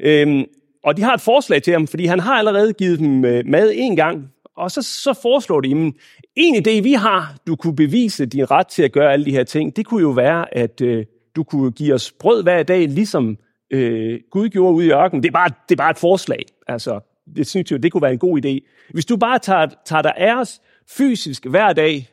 Øhm, 0.00 0.44
og 0.84 0.96
de 0.96 1.02
har 1.02 1.14
et 1.14 1.20
forslag 1.20 1.62
til 1.62 1.72
ham, 1.72 1.86
fordi 1.86 2.06
han 2.06 2.20
har 2.20 2.34
allerede 2.34 2.72
givet 2.72 2.98
dem 2.98 3.24
øh, 3.24 3.46
mad 3.46 3.72
en 3.74 3.96
gang. 3.96 4.28
Og 4.56 4.70
så, 4.70 4.82
så 4.82 5.18
foreslår 5.22 5.60
de, 5.60 5.74
men 5.74 5.94
en 6.36 6.54
idé 6.54 6.82
vi 6.82 6.92
har, 6.92 7.36
du 7.46 7.56
kunne 7.56 7.76
bevise 7.76 8.26
din 8.26 8.50
ret 8.50 8.66
til 8.66 8.82
at 8.82 8.92
gøre 8.92 9.12
alle 9.12 9.24
de 9.24 9.30
her 9.30 9.44
ting, 9.44 9.76
det 9.76 9.86
kunne 9.86 10.00
jo 10.00 10.10
være, 10.10 10.54
at 10.54 10.80
øh, 10.80 11.04
du 11.36 11.44
kunne 11.44 11.70
give 11.70 11.94
os 11.94 12.12
brød 12.12 12.42
hver 12.42 12.62
dag, 12.62 12.88
ligesom 12.88 13.38
øh, 13.70 14.20
Gud 14.30 14.48
gjorde 14.48 14.74
ude 14.74 14.86
i 14.86 14.90
ørkenen. 14.90 15.22
Det 15.22 15.28
er, 15.28 15.32
bare, 15.32 15.50
det 15.68 15.74
er 15.74 15.76
bare 15.76 15.90
et 15.90 15.98
forslag. 15.98 16.42
Altså, 16.66 17.00
det 17.36 17.46
synes 17.46 17.72
jeg, 17.72 17.82
det 17.82 17.92
kunne 17.92 18.02
være 18.02 18.12
en 18.12 18.18
god 18.18 18.44
idé. 18.44 18.58
Hvis 18.92 19.06
du 19.06 19.16
bare 19.16 19.38
tager, 19.38 19.66
tager 19.84 20.02
dig 20.02 20.14
af 20.16 20.40
os 20.40 20.60
fysisk 20.88 21.46
hver 21.46 21.72
dag, 21.72 22.08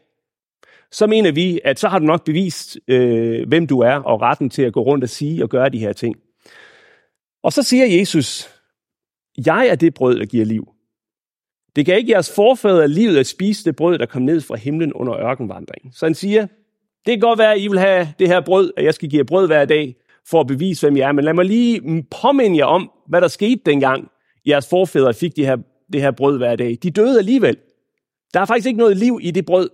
så 0.91 1.07
mener 1.07 1.31
vi, 1.31 1.59
at 1.63 1.79
så 1.79 1.87
har 1.87 1.99
du 1.99 2.05
nok 2.05 2.25
bevist, 2.25 2.77
øh, 2.87 3.47
hvem 3.47 3.67
du 3.67 3.79
er, 3.79 3.95
og 3.95 4.21
retten 4.21 4.49
til 4.49 4.61
at 4.61 4.73
gå 4.73 4.81
rundt 4.81 5.03
og 5.03 5.09
sige 5.09 5.43
og 5.43 5.49
gøre 5.49 5.69
de 5.69 5.79
her 5.79 5.93
ting. 5.93 6.15
Og 7.43 7.53
så 7.53 7.63
siger 7.63 7.85
Jesus, 7.85 8.49
jeg 9.45 9.67
er 9.67 9.75
det 9.75 9.93
brød, 9.93 10.19
der 10.19 10.25
giver 10.25 10.45
liv. 10.45 10.67
Det 11.77 11.85
kan 11.85 11.97
ikke 11.97 12.11
jeres 12.11 12.35
forfædre 12.35 12.87
livet 12.87 13.17
at 13.17 13.27
spise 13.27 13.65
det 13.65 13.75
brød, 13.75 13.97
der 13.97 14.05
kom 14.05 14.21
ned 14.21 14.41
fra 14.41 14.55
himlen 14.55 14.93
under 14.93 15.17
ørkenvandringen. 15.17 15.93
Så 15.93 16.05
han 16.05 16.15
siger, 16.15 16.41
det 17.05 17.11
kan 17.11 17.19
godt 17.19 17.39
være, 17.39 17.53
at 17.53 17.59
I 17.59 17.67
vil 17.67 17.79
have 17.79 18.07
det 18.19 18.27
her 18.27 18.41
brød, 18.41 18.73
at 18.77 18.83
jeg 18.83 18.93
skal 18.93 19.09
give 19.09 19.19
jer 19.19 19.23
brød 19.23 19.47
hver 19.47 19.65
dag, 19.65 19.95
for 20.29 20.39
at 20.41 20.47
bevise, 20.47 20.87
hvem 20.87 20.97
jeg 20.97 21.07
er. 21.07 21.11
Men 21.11 21.25
lad 21.25 21.33
mig 21.33 21.45
lige 21.45 22.03
påminde 22.21 22.57
jer 22.57 22.65
om, 22.65 22.91
hvad 23.07 23.21
der 23.21 23.27
skete 23.27 23.61
dengang, 23.65 24.07
jeres 24.47 24.69
forfædre 24.69 25.13
fik 25.13 25.35
de 25.35 25.45
her, 25.45 25.57
det 25.93 26.01
her 26.01 26.11
brød 26.11 26.37
hver 26.37 26.55
dag. 26.55 26.77
De 26.83 26.91
døde 26.91 27.17
alligevel. 27.17 27.57
Der 28.33 28.39
er 28.39 28.45
faktisk 28.45 28.67
ikke 28.67 28.79
noget 28.79 28.97
liv 28.97 29.19
i 29.21 29.31
det 29.31 29.45
brød. 29.45 29.69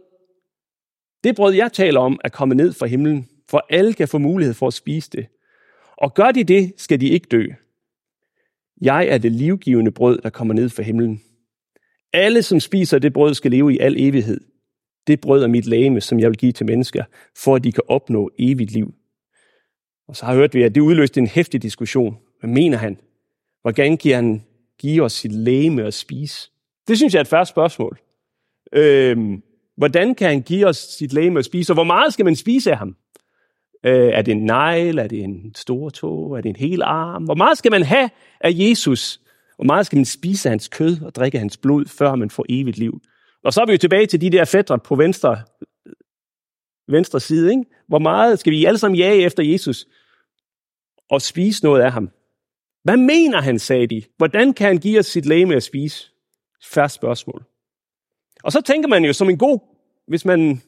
Det 1.24 1.36
brød, 1.36 1.54
jeg 1.54 1.74
taler 1.74 2.00
om, 2.00 2.20
er 2.24 2.30
kommet 2.30 2.58
ned 2.58 2.74
fra 2.74 2.86
himlen, 2.86 3.28
for 3.50 3.66
alle 3.70 3.94
kan 3.94 4.08
få 4.08 4.18
mulighed 4.18 4.54
for 4.54 4.68
at 4.68 4.74
spise 4.74 5.10
det. 5.10 5.26
Og 5.98 6.14
gør 6.14 6.32
de 6.32 6.44
det, 6.44 6.74
skal 6.78 7.02
de 7.02 7.10
ikke 7.10 7.28
dø. 7.32 7.46
Jeg 8.82 9.08
er 9.08 9.18
det 9.18 9.32
livgivende 9.32 9.92
brød, 9.92 10.18
der 10.18 10.30
kommer 10.30 10.54
ned 10.54 10.70
fra 10.70 10.84
himlen. 10.84 11.22
Alle, 12.14 12.44
som 12.44 12.60
spiser 12.60 13.00
det 13.00 13.14
brød, 13.14 13.34
skal 13.34 13.52
leve 13.52 13.74
i 13.74 13.80
al 13.80 13.96
evighed. 13.98 14.40
Det 15.08 15.22
brød 15.22 15.44
er 15.44 15.48
mit 15.48 15.66
lægeme, 15.66 16.02
som 16.02 16.20
jeg 16.20 16.30
vil 16.30 16.38
give 16.38 16.52
til 16.52 16.66
mennesker, 16.66 17.04
for 17.38 17.56
at 17.56 17.64
de 17.64 17.72
kan 17.72 17.84
opnå 17.88 18.32
evigt 18.40 18.72
liv. 18.72 18.94
Og 20.08 20.16
så 20.16 20.26
har 20.26 20.34
jeg 20.34 20.40
hørt 20.40 20.54
vi, 20.54 20.64
at 20.64 20.76
det 20.76 20.82
udløste 20.82 21.20
en 21.20 21.28
hæftig 21.28 21.62
diskussion. 21.62 22.18
Hvad 22.40 22.50
mener 22.50 22.78
han? 22.78 22.98
Hvordan 23.62 23.98
kan 23.98 24.16
han 24.16 24.44
give 24.80 25.04
os 25.04 25.14
sit 25.14 25.32
læme 25.32 25.84
at 25.84 25.94
spise? 25.94 26.52
Det 26.88 26.98
synes 26.98 27.14
jeg 27.14 27.20
er 27.20 27.24
et 27.24 27.28
færre 27.28 27.46
spørgsmål. 27.46 28.00
Øhm, 28.74 29.44
hvordan 29.78 30.16
kan 30.16 30.28
han 30.28 30.42
give 30.42 30.66
os 30.68 30.78
sit 30.78 31.14
læme 31.14 31.40
at 31.40 31.46
spise, 31.46 31.72
og 31.72 31.76
hvor 31.76 31.84
meget 31.84 32.14
skal 32.14 32.26
man 32.26 32.36
spise 32.36 32.72
af 32.72 32.78
ham? 32.78 32.96
Øh, 33.86 34.10
er 34.10 34.22
det 34.22 34.32
en 34.32 34.46
negl? 34.46 34.98
Er 34.98 35.08
det 35.08 35.24
en 35.24 35.56
stor 35.56 35.90
tog? 35.90 36.38
Er 36.38 36.42
det 36.42 36.50
en 36.50 36.56
hel 36.56 36.82
arm? 36.82 37.24
Hvor 37.24 37.36
meget 37.36 37.58
skal 37.58 37.72
man 37.72 37.84
have 37.84 38.10
af 38.42 38.52
Jesus? 38.54 39.20
Hvor 39.56 39.66
meget 39.66 39.86
skal 39.86 39.98
man 39.98 40.06
spise 40.06 40.50
af 40.50 40.52
hans 40.52 40.68
kød 40.68 41.02
og 41.02 41.16
drikke 41.16 41.40
hans 41.40 41.58
blod, 41.58 41.86
før 41.86 42.16
man 42.16 42.30
får 42.30 42.46
evigt 42.50 42.78
liv? 42.78 43.02
Og 43.44 43.54
så 43.54 43.62
er 43.62 43.66
vi 43.66 43.72
jo 43.72 43.78
tilbage 43.78 44.06
til 44.06 44.22
de 44.22 44.30
der 44.30 44.46
fætter 44.46 44.78
på 44.78 44.96
venstre, 44.96 45.42
venstre 46.88 47.20
side. 47.20 47.52
Ikke? 47.52 47.64
Hvor 47.88 48.00
meget 48.00 48.40
skal 48.40 48.52
vi 48.52 48.66
alle 48.66 48.78
sammen 48.78 48.98
jage 48.98 49.22
efter 49.22 49.44
Jesus 49.44 49.86
og 51.10 51.22
spise 51.22 51.64
noget 51.64 51.82
af 51.82 51.92
ham? 51.92 52.10
Hvad 52.84 52.98
mener 52.98 53.42
han, 53.42 53.60
sagde 53.60 53.88
de? 53.88 54.04
Hvordan 54.18 54.54
kan 54.54 54.68
han 54.68 54.78
give 54.78 55.00
os 55.00 55.06
sit 55.06 55.26
læge 55.26 55.56
at 55.56 55.64
spise? 55.64 56.10
Færre 56.64 56.90
spørgsmål. 56.90 57.44
Og 58.44 58.52
så 58.52 58.62
tænker 58.62 58.90
man 58.90 59.06
jo 59.06 59.14
som 59.14 59.30
en 59.30 59.38
god, 59.38 59.60
hvis 60.08 60.26
man 60.26 60.62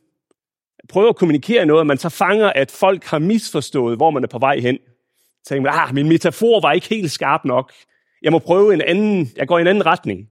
prøver 0.89 1.09
at 1.09 1.15
kommunikere 1.15 1.65
noget, 1.65 1.87
man 1.87 1.97
så 1.97 2.09
fanger, 2.09 2.49
at 2.49 2.71
folk 2.71 3.03
har 3.03 3.19
misforstået, 3.19 3.97
hvor 3.97 4.09
man 4.11 4.23
er 4.23 4.27
på 4.27 4.39
vej 4.39 4.59
hen. 4.59 4.77
Så 5.43 5.49
tænker 5.49 5.71
man, 5.71 5.79
ah, 5.79 5.95
min 5.95 6.09
metafor 6.09 6.61
var 6.61 6.71
ikke 6.71 6.87
helt 6.87 7.11
skarp 7.11 7.45
nok. 7.45 7.73
Jeg 8.21 8.31
må 8.31 8.39
prøve 8.39 8.73
en 8.73 8.81
anden, 8.81 9.31
jeg 9.37 9.47
går 9.47 9.57
i 9.57 9.61
en 9.61 9.67
anden 9.67 9.85
retning. 9.85 10.29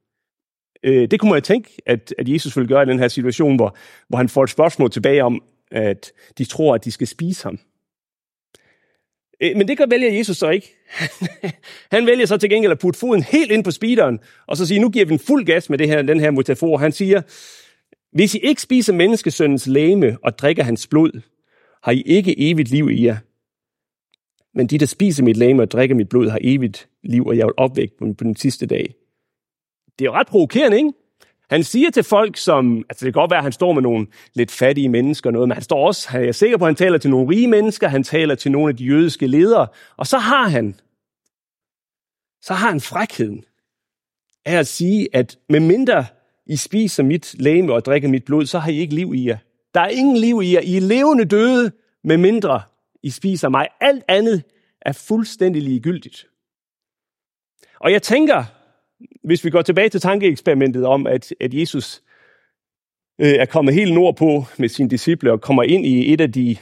Øh, 0.85 1.11
det 1.11 1.21
kunne 1.21 1.31
man 1.33 1.43
tænke, 1.43 1.71
at, 1.87 2.15
at 2.19 2.29
Jesus 2.29 2.57
ville 2.57 2.69
gøre 2.69 2.83
i 2.83 2.87
den 2.87 2.99
her 2.99 3.09
situation, 3.09 3.57
hvor, 3.57 3.77
hvor 4.09 4.19
han 4.19 4.29
får 4.29 4.45
et 4.45 4.51
spørgsmål 4.51 4.91
tilbage 4.91 5.25
om, 5.25 5.43
at 5.71 6.13
de 6.39 6.45
tror, 6.45 6.75
at 6.75 6.85
de 6.85 6.91
skal 6.91 7.07
spise 7.07 7.45
ham. 7.45 7.59
Øh, 9.41 9.57
men 9.57 9.69
det 9.69 9.79
gør 9.79 9.87
vælger 9.87 10.13
Jesus 10.13 10.37
så 10.37 10.51
ikke. 10.51 10.75
han 11.93 12.07
vælger 12.07 12.27
så 12.27 12.37
til 12.37 12.51
gengæld 12.51 12.73
at 12.73 12.79
putte 12.79 13.01
foden 13.01 13.23
helt 13.23 13.51
ind 13.51 13.65
på 13.65 13.71
speederen, 13.71 14.19
og 14.47 14.57
så 14.57 14.67
sige, 14.67 14.81
nu 14.81 14.91
giver 14.91 15.05
vi 15.05 15.13
en 15.13 15.19
fuld 15.19 15.45
gas 15.45 15.71
med 15.71 15.79
det 15.79 15.89
her, 15.89 16.03
den 16.03 16.21
her 16.21 16.31
metafor. 16.31 16.77
Han 16.77 16.93
siger, 16.93 17.23
hvis 18.13 18.35
I 18.35 18.39
ikke 18.39 18.63
spiser 18.63 18.93
menneskesøndens 18.93 19.67
læme 19.67 20.19
og 20.23 20.39
drikker 20.39 20.63
hans 20.63 20.87
blod, 20.87 21.21
har 21.83 21.93
I 21.93 22.03
ikke 22.07 22.51
evigt 22.51 22.71
liv 22.71 22.91
i 22.91 23.05
jer. 23.05 23.17
Men 24.55 24.67
de, 24.67 24.79
der 24.79 24.87
spiser 24.87 25.25
mit 25.25 25.37
læme 25.37 25.63
og 25.63 25.71
drikker 25.71 25.97
mit 25.97 26.09
blod, 26.09 26.29
har 26.29 26.39
evigt 26.43 26.89
liv, 27.05 27.27
og 27.27 27.37
jeg 27.37 27.47
vil 27.47 27.55
opvække 27.57 27.97
på, 27.99 28.05
på 28.19 28.25
den 28.25 28.37
sidste 28.37 28.67
dag. 28.67 28.95
Det 29.99 30.05
er 30.05 30.11
jo 30.11 30.13
ret 30.13 30.27
provokerende, 30.27 30.77
ikke? 30.77 30.93
Han 31.51 31.65
siger 31.65 31.91
til 31.91 32.03
folk, 32.03 32.37
som, 32.37 32.77
altså 32.77 33.07
det 33.07 33.15
kan 33.15 33.21
godt 33.21 33.31
være, 33.31 33.39
at 33.39 33.45
han 33.45 33.53
står 33.53 33.73
med 33.73 33.83
nogle 33.83 34.07
lidt 34.35 34.51
fattige 34.51 34.89
mennesker 34.89 35.31
og 35.31 35.33
noget, 35.33 35.49
men 35.49 35.55
han 35.55 35.63
står 35.63 35.87
også, 35.87 36.09
han 36.09 36.25
er 36.25 36.33
sikker 36.33 36.57
på, 36.57 36.65
at 36.65 36.69
han 36.69 36.77
taler 36.77 36.99
til 36.99 37.11
nogle 37.11 37.31
rige 37.31 37.49
mennesker, 37.49 37.89
han 37.89 38.05
taler 38.05 38.35
til 38.35 38.53
nogle 38.53 38.69
af 38.69 38.77
de 38.77 38.85
jødiske 38.85 39.27
ledere, 39.27 39.67
og 39.97 40.07
så 40.07 40.19
har 40.19 40.49
han, 40.49 40.75
så 42.43 42.55
har 42.55 42.69
han 42.71 42.81
frækheden 42.81 43.45
af 44.45 44.59
at 44.59 44.67
sige, 44.67 45.09
at 45.13 45.39
med 45.49 45.61
mindre 45.61 46.07
I 46.47 46.57
spiser 46.57 47.03
mit 47.03 47.35
læme 47.39 47.73
og 47.73 47.85
drikker 47.85 48.09
mit 48.09 48.25
blod, 48.25 48.47
så 48.47 48.59
har 48.59 48.71
I 48.71 48.79
ikke 48.79 48.95
liv 48.95 49.15
i 49.15 49.29
jer. 49.29 49.39
Der 49.75 49.81
er 49.81 49.89
ingen 49.89 50.17
liv 50.17 50.43
i 50.43 50.53
jer. 50.53 50.61
I 50.61 50.77
er 50.77 50.81
levende 50.81 51.25
døde, 51.25 51.73
med 52.05 52.17
mindre 52.17 52.63
I 53.03 53.11
spiser 53.11 53.49
mig. 53.49 53.69
Alt 53.81 54.05
andet 54.09 54.43
er 54.81 54.93
fuldstændig 54.93 55.63
ligegyldigt. 55.63 56.27
Og 57.81 57.93
jeg 57.93 58.03
tænker, 58.03 58.45
hvis 59.25 59.45
vi 59.45 59.51
går 59.51 59.63
tilbage 59.63 59.89
til 59.89 60.01
tankeeksperimentet 60.01 60.87
om, 60.87 61.07
at, 61.07 61.35
at 61.41 61.55
Jesus 61.55 62.03
øh, 63.21 63.29
er 63.29 63.45
kommet 63.45 63.75
helt 63.75 63.95
nordpå 63.95 64.45
med 64.59 64.69
sine 64.69 64.91
disciple 64.91 65.33
og 65.33 65.41
kommer 65.41 65.63
ind 65.63 65.87
i 65.87 66.13
et 66.13 66.21
af 66.21 66.33
de, 66.33 66.57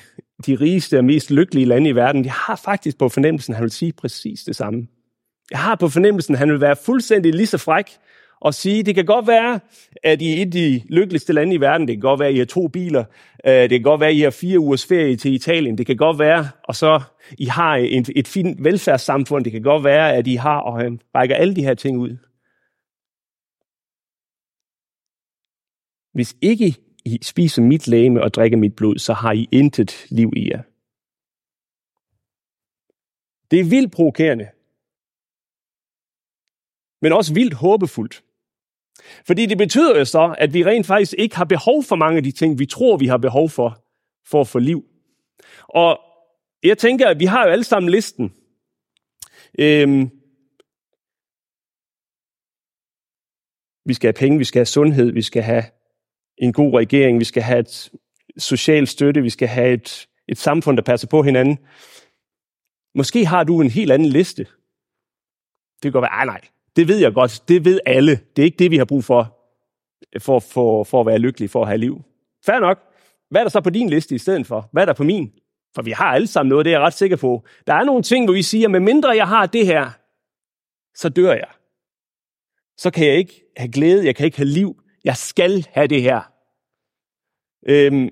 de 0.46 0.54
rigeste 0.54 0.98
og 0.98 1.04
mest 1.04 1.30
lykkelige 1.30 1.66
lande 1.66 1.90
i 1.90 1.94
verden, 1.94 2.24
jeg 2.24 2.32
har 2.32 2.56
faktisk 2.56 2.98
på 2.98 3.08
fornemmelsen, 3.08 3.52
at 3.52 3.56
han 3.56 3.62
vil 3.62 3.70
sige 3.70 3.92
præcis 3.92 4.44
det 4.44 4.56
samme. 4.56 4.86
Jeg 5.50 5.58
har 5.58 5.74
på 5.74 5.88
fornemmelsen, 5.88 6.34
at 6.34 6.38
han 6.38 6.50
vil 6.50 6.60
være 6.60 6.76
fuldstændig 6.76 7.34
lige 7.34 7.46
så 7.46 7.58
fræk 7.58 7.90
og 8.42 8.54
sige, 8.54 8.82
det 8.82 8.94
kan 8.94 9.04
godt 9.04 9.26
være, 9.26 9.60
at 10.02 10.22
I 10.22 10.30
er 10.30 10.42
et 10.42 10.46
af 10.46 10.50
de 10.50 10.82
lykkeligste 10.88 11.32
lande 11.32 11.54
i 11.54 11.60
verden, 11.60 11.88
det 11.88 11.96
kan 11.96 12.00
godt 12.00 12.20
være, 12.20 12.28
at 12.28 12.34
I 12.34 12.38
har 12.38 12.44
to 12.44 12.68
biler, 12.68 13.04
øh, 13.46 13.52
det 13.52 13.70
kan 13.70 13.82
godt 13.82 14.00
være, 14.00 14.10
at 14.10 14.16
I 14.16 14.20
har 14.20 14.30
fire 14.30 14.58
ugers 14.58 14.86
ferie 14.86 15.16
til 15.16 15.34
Italien, 15.34 15.78
det 15.78 15.86
kan 15.86 15.96
godt 15.96 16.18
være, 16.18 16.48
og 16.64 16.74
så 16.74 17.02
I 17.38 17.44
har 17.44 17.76
et, 17.76 18.10
et 18.16 18.28
fint 18.28 18.64
velfærdssamfund, 18.64 19.44
det 19.44 19.52
kan 19.52 19.62
godt 19.62 19.84
være, 19.84 20.14
at 20.14 20.26
I 20.26 20.34
har, 20.34 20.60
og 20.60 20.80
han 20.80 21.00
rækker 21.14 21.36
alle 21.36 21.56
de 21.56 21.62
her 21.62 21.74
ting 21.74 21.98
ud. 21.98 22.16
Hvis 26.12 26.36
ikke 26.40 26.76
I 27.04 27.18
spiser 27.22 27.62
mit 27.62 27.88
læme 27.88 28.22
og 28.22 28.34
drikker 28.34 28.58
mit 28.58 28.76
blod, 28.76 28.98
så 28.98 29.12
har 29.12 29.32
I 29.32 29.48
intet 29.52 30.06
liv 30.10 30.32
i 30.36 30.50
jer. 30.50 30.62
Det 33.50 33.60
er 33.60 33.64
vildt 33.64 33.92
provokerende, 33.92 34.48
men 37.02 37.12
også 37.12 37.34
vildt 37.34 37.54
håbefuldt. 37.54 38.22
Fordi 39.26 39.46
det 39.46 39.58
betyder 39.58 39.98
jo 39.98 40.04
så, 40.04 40.34
at 40.38 40.54
vi 40.54 40.64
rent 40.64 40.86
faktisk 40.86 41.14
ikke 41.18 41.36
har 41.36 41.44
behov 41.44 41.84
for 41.84 41.96
mange 41.96 42.16
af 42.16 42.22
de 42.22 42.32
ting, 42.32 42.58
vi 42.58 42.66
tror, 42.66 42.96
vi 42.96 43.06
har 43.06 43.16
behov 43.16 43.50
for, 43.50 43.84
for 44.26 44.40
at 44.40 44.48
få 44.48 44.58
liv. 44.58 44.84
Og 45.68 46.00
jeg 46.62 46.78
tænker, 46.78 47.08
at 47.08 47.18
vi 47.18 47.24
har 47.24 47.44
jo 47.44 47.50
alle 47.50 47.64
sammen 47.64 47.90
listen. 47.90 48.34
Øhm, 49.58 50.10
vi 53.84 53.94
skal 53.94 54.08
have 54.08 54.20
penge, 54.20 54.38
vi 54.38 54.44
skal 54.44 54.58
have 54.58 54.66
sundhed, 54.66 55.12
vi 55.12 55.22
skal 55.22 55.42
have 55.42 55.64
en 56.38 56.52
god 56.52 56.74
regering, 56.74 57.20
vi 57.20 57.24
skal 57.24 57.42
have 57.42 57.58
et 57.58 57.90
social 58.38 58.86
støtte, 58.86 59.22
vi 59.22 59.30
skal 59.30 59.48
have 59.48 59.72
et, 59.72 60.08
et 60.28 60.38
samfund, 60.38 60.76
der 60.76 60.82
passer 60.82 61.08
på 61.08 61.22
hinanden. 61.22 61.58
Måske 62.94 63.26
har 63.26 63.44
du 63.44 63.60
en 63.60 63.70
helt 63.70 63.92
anden 63.92 64.08
liste. 64.08 64.44
Det 65.72 65.82
kan 65.82 65.92
godt 65.92 66.02
være, 66.02 66.20
ah, 66.20 66.26
nej, 66.26 66.40
det 66.76 66.88
ved 66.88 66.98
jeg 66.98 67.14
godt, 67.14 67.48
det 67.48 67.64
ved 67.64 67.80
alle. 67.86 68.20
Det 68.36 68.42
er 68.42 68.44
ikke 68.44 68.58
det, 68.58 68.70
vi 68.70 68.76
har 68.76 68.84
brug 68.84 69.04
for, 69.04 69.38
for, 70.18 70.38
for, 70.38 70.84
for 70.84 71.00
at 71.00 71.06
være 71.06 71.18
lykkelige, 71.18 71.48
for 71.48 71.62
at 71.62 71.68
have 71.68 71.78
liv. 71.78 72.02
Fair 72.46 72.58
nok. 72.58 72.78
Hvad 73.30 73.40
er 73.40 73.44
der 73.44 73.50
så 73.50 73.60
på 73.60 73.70
din 73.70 73.90
liste 73.90 74.14
i 74.14 74.18
stedet 74.18 74.46
for? 74.46 74.68
Hvad 74.72 74.82
er 74.82 74.86
der 74.86 74.92
på 74.92 75.04
min? 75.04 75.32
For 75.74 75.82
vi 75.82 75.90
har 75.90 76.04
alle 76.04 76.26
sammen 76.26 76.48
noget, 76.48 76.64
det 76.64 76.70
er 76.70 76.78
jeg 76.78 76.86
ret 76.86 76.94
sikker 76.94 77.16
på. 77.16 77.44
Der 77.66 77.74
er 77.74 77.84
nogle 77.84 78.02
ting, 78.02 78.26
hvor 78.26 78.34
vi 78.34 78.42
siger, 78.42 78.68
med 78.68 78.80
mindre 78.80 79.16
jeg 79.16 79.28
har 79.28 79.46
det 79.46 79.66
her, 79.66 79.90
så 80.94 81.08
dør 81.08 81.32
jeg. 81.32 81.48
Så 82.76 82.90
kan 82.90 83.06
jeg 83.06 83.16
ikke 83.16 83.44
have 83.56 83.72
glæde, 83.72 84.06
jeg 84.06 84.16
kan 84.16 84.26
ikke 84.26 84.36
have 84.36 84.48
liv. 84.48 84.82
Jeg 85.04 85.16
skal 85.16 85.66
have 85.70 85.86
det 85.86 86.02
her. 86.02 86.32
Øhm, 87.68 88.10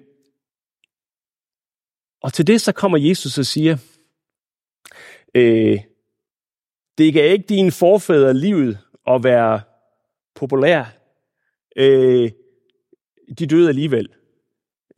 og 2.22 2.32
til 2.32 2.46
det 2.46 2.60
så 2.60 2.72
kommer 2.72 2.98
Jesus 2.98 3.38
og 3.38 3.46
siger, 3.46 3.76
øh, 5.34 5.80
det 7.00 7.14
gav 7.14 7.32
ikke 7.32 7.46
dine 7.48 7.72
forfædre 7.72 8.34
livet 8.34 8.78
at 9.06 9.24
være 9.24 9.60
populær. 10.34 10.84
Øh, 11.76 12.30
de 13.38 13.46
døde 13.46 13.68
alligevel. 13.68 14.08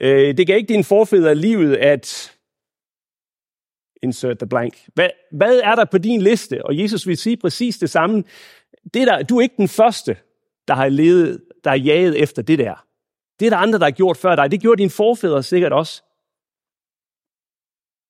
Øh, 0.00 0.36
det 0.36 0.46
gav 0.46 0.56
ikke 0.56 0.72
dine 0.72 0.84
forfædre 0.84 1.34
livet 1.34 1.76
at 1.76 2.32
insert 4.02 4.38
the 4.38 4.48
blank. 4.48 4.88
Hvad, 4.94 5.10
hvad 5.32 5.60
er 5.60 5.74
der 5.74 5.84
på 5.84 5.98
din 5.98 6.22
liste? 6.22 6.66
Og 6.66 6.78
Jesus 6.78 7.06
vil 7.06 7.16
sige 7.16 7.36
præcis 7.36 7.78
det 7.78 7.90
samme. 7.90 8.24
Det 8.94 9.06
der, 9.06 9.22
du 9.22 9.38
er 9.38 9.42
ikke 9.42 9.56
den 9.56 9.68
første, 9.68 10.16
der 10.68 10.74
har 10.74 10.88
levet, 10.88 11.44
der 11.64 11.70
har 11.70 11.78
jaget 11.78 12.22
efter 12.22 12.42
det 12.42 12.58
der. 12.58 12.86
Det 13.40 13.46
er 13.46 13.50
der 13.50 13.56
andre, 13.56 13.78
der 13.78 13.84
har 13.84 13.90
gjort 13.90 14.16
før 14.16 14.36
dig. 14.36 14.50
Det 14.50 14.60
gjorde 14.60 14.78
dine 14.78 14.90
forfædre 14.90 15.42
sikkert 15.42 15.72
også. 15.72 16.02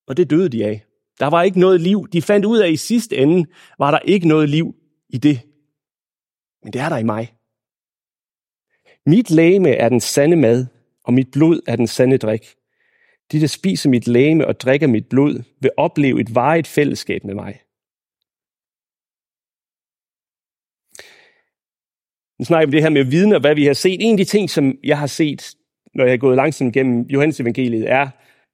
Og 0.07 0.17
det 0.17 0.31
døde 0.31 0.49
de 0.49 0.65
af. 0.65 0.85
Der 1.21 1.27
var 1.27 1.43
ikke 1.43 1.61
noget 1.61 1.81
liv. 1.81 2.09
De 2.13 2.23
fandt 2.23 2.47
ud 2.47 2.59
af, 2.59 2.67
at 2.67 2.73
i 2.73 2.77
sidste 2.77 3.17
ende 3.17 3.47
var 3.79 3.91
der 3.91 3.99
ikke 3.99 4.29
noget 4.29 4.49
liv 4.49 4.75
i 5.09 5.19
det. 5.19 5.41
Men 6.63 6.73
det 6.73 6.81
er 6.81 6.89
der 6.89 6.99
i 6.99 7.05
mig. 7.05 7.35
Mit 9.07 9.31
læme 9.31 9.71
er 9.71 9.89
den 9.89 10.01
sande 10.01 10.37
mad, 10.37 10.67
og 11.05 11.13
mit 11.13 11.31
blod 11.33 11.61
er 11.67 11.77
den 11.77 11.87
sande 11.87 12.19
drik. 12.19 12.55
De, 13.33 13.41
der 13.41 13.47
spiser 13.47 13.91
mit 13.91 14.09
læme 14.09 14.47
og 14.47 14.61
drikker 14.61 14.87
mit 14.87 15.09
blod, 15.09 15.43
vil 15.61 15.71
opleve 15.77 16.21
et 16.21 16.35
varigt 16.35 16.67
fællesskab 16.67 17.25
med 17.25 17.35
mig. 17.35 17.61
Nu 22.39 22.45
snakker 22.45 22.67
vi 22.67 22.69
om 22.69 22.73
det 22.73 22.83
her 22.83 22.91
med 22.91 23.05
viden 23.05 23.33
og 23.33 23.41
hvad 23.41 23.55
vi 23.55 23.67
har 23.67 23.75
set. 23.75 24.01
En 24.01 24.13
af 24.13 24.17
de 24.17 24.25
ting, 24.25 24.51
som 24.51 24.79
jeg 24.85 24.99
har 24.99 25.07
set, 25.07 25.57
når 25.95 26.05
jeg 26.05 26.13
har 26.13 26.17
gået 26.17 26.37
langsomt 26.37 26.75
gennem 26.75 27.03
Johannes 27.03 27.41
evangeliet, 27.41 27.91
er 27.91 28.09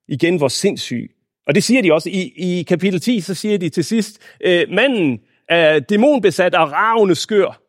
igen, 0.08 0.36
hvor 0.36 0.48
sindssyg 0.48 1.17
og 1.48 1.54
det 1.54 1.64
siger 1.64 1.82
de 1.82 1.92
også 1.92 2.08
i, 2.08 2.32
i 2.36 2.62
kapitel 2.62 3.00
10, 3.00 3.20
så 3.20 3.34
siger 3.34 3.58
de 3.58 3.68
til 3.68 3.84
sidst, 3.84 4.18
øh, 4.40 4.66
manden 4.70 5.20
er 5.48 5.78
dæmonbesat 5.78 6.54
og 6.54 6.72
ravne 6.72 7.14
skør. 7.14 7.60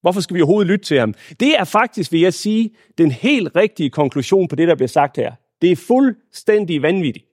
Hvorfor 0.00 0.20
skal 0.20 0.36
vi 0.36 0.40
overhovedet 0.40 0.70
lytte 0.70 0.84
til 0.84 0.98
ham? 0.98 1.14
Det 1.40 1.58
er 1.58 1.64
faktisk, 1.64 2.12
vil 2.12 2.20
jeg 2.20 2.34
sige, 2.34 2.70
den 2.98 3.10
helt 3.10 3.56
rigtige 3.56 3.90
konklusion 3.90 4.48
på 4.48 4.56
det, 4.56 4.68
der 4.68 4.74
bliver 4.74 4.88
sagt 4.88 5.16
her. 5.16 5.32
Det 5.62 5.72
er 5.72 5.76
fuldstændig 5.76 6.82
vanvittigt. 6.82 7.26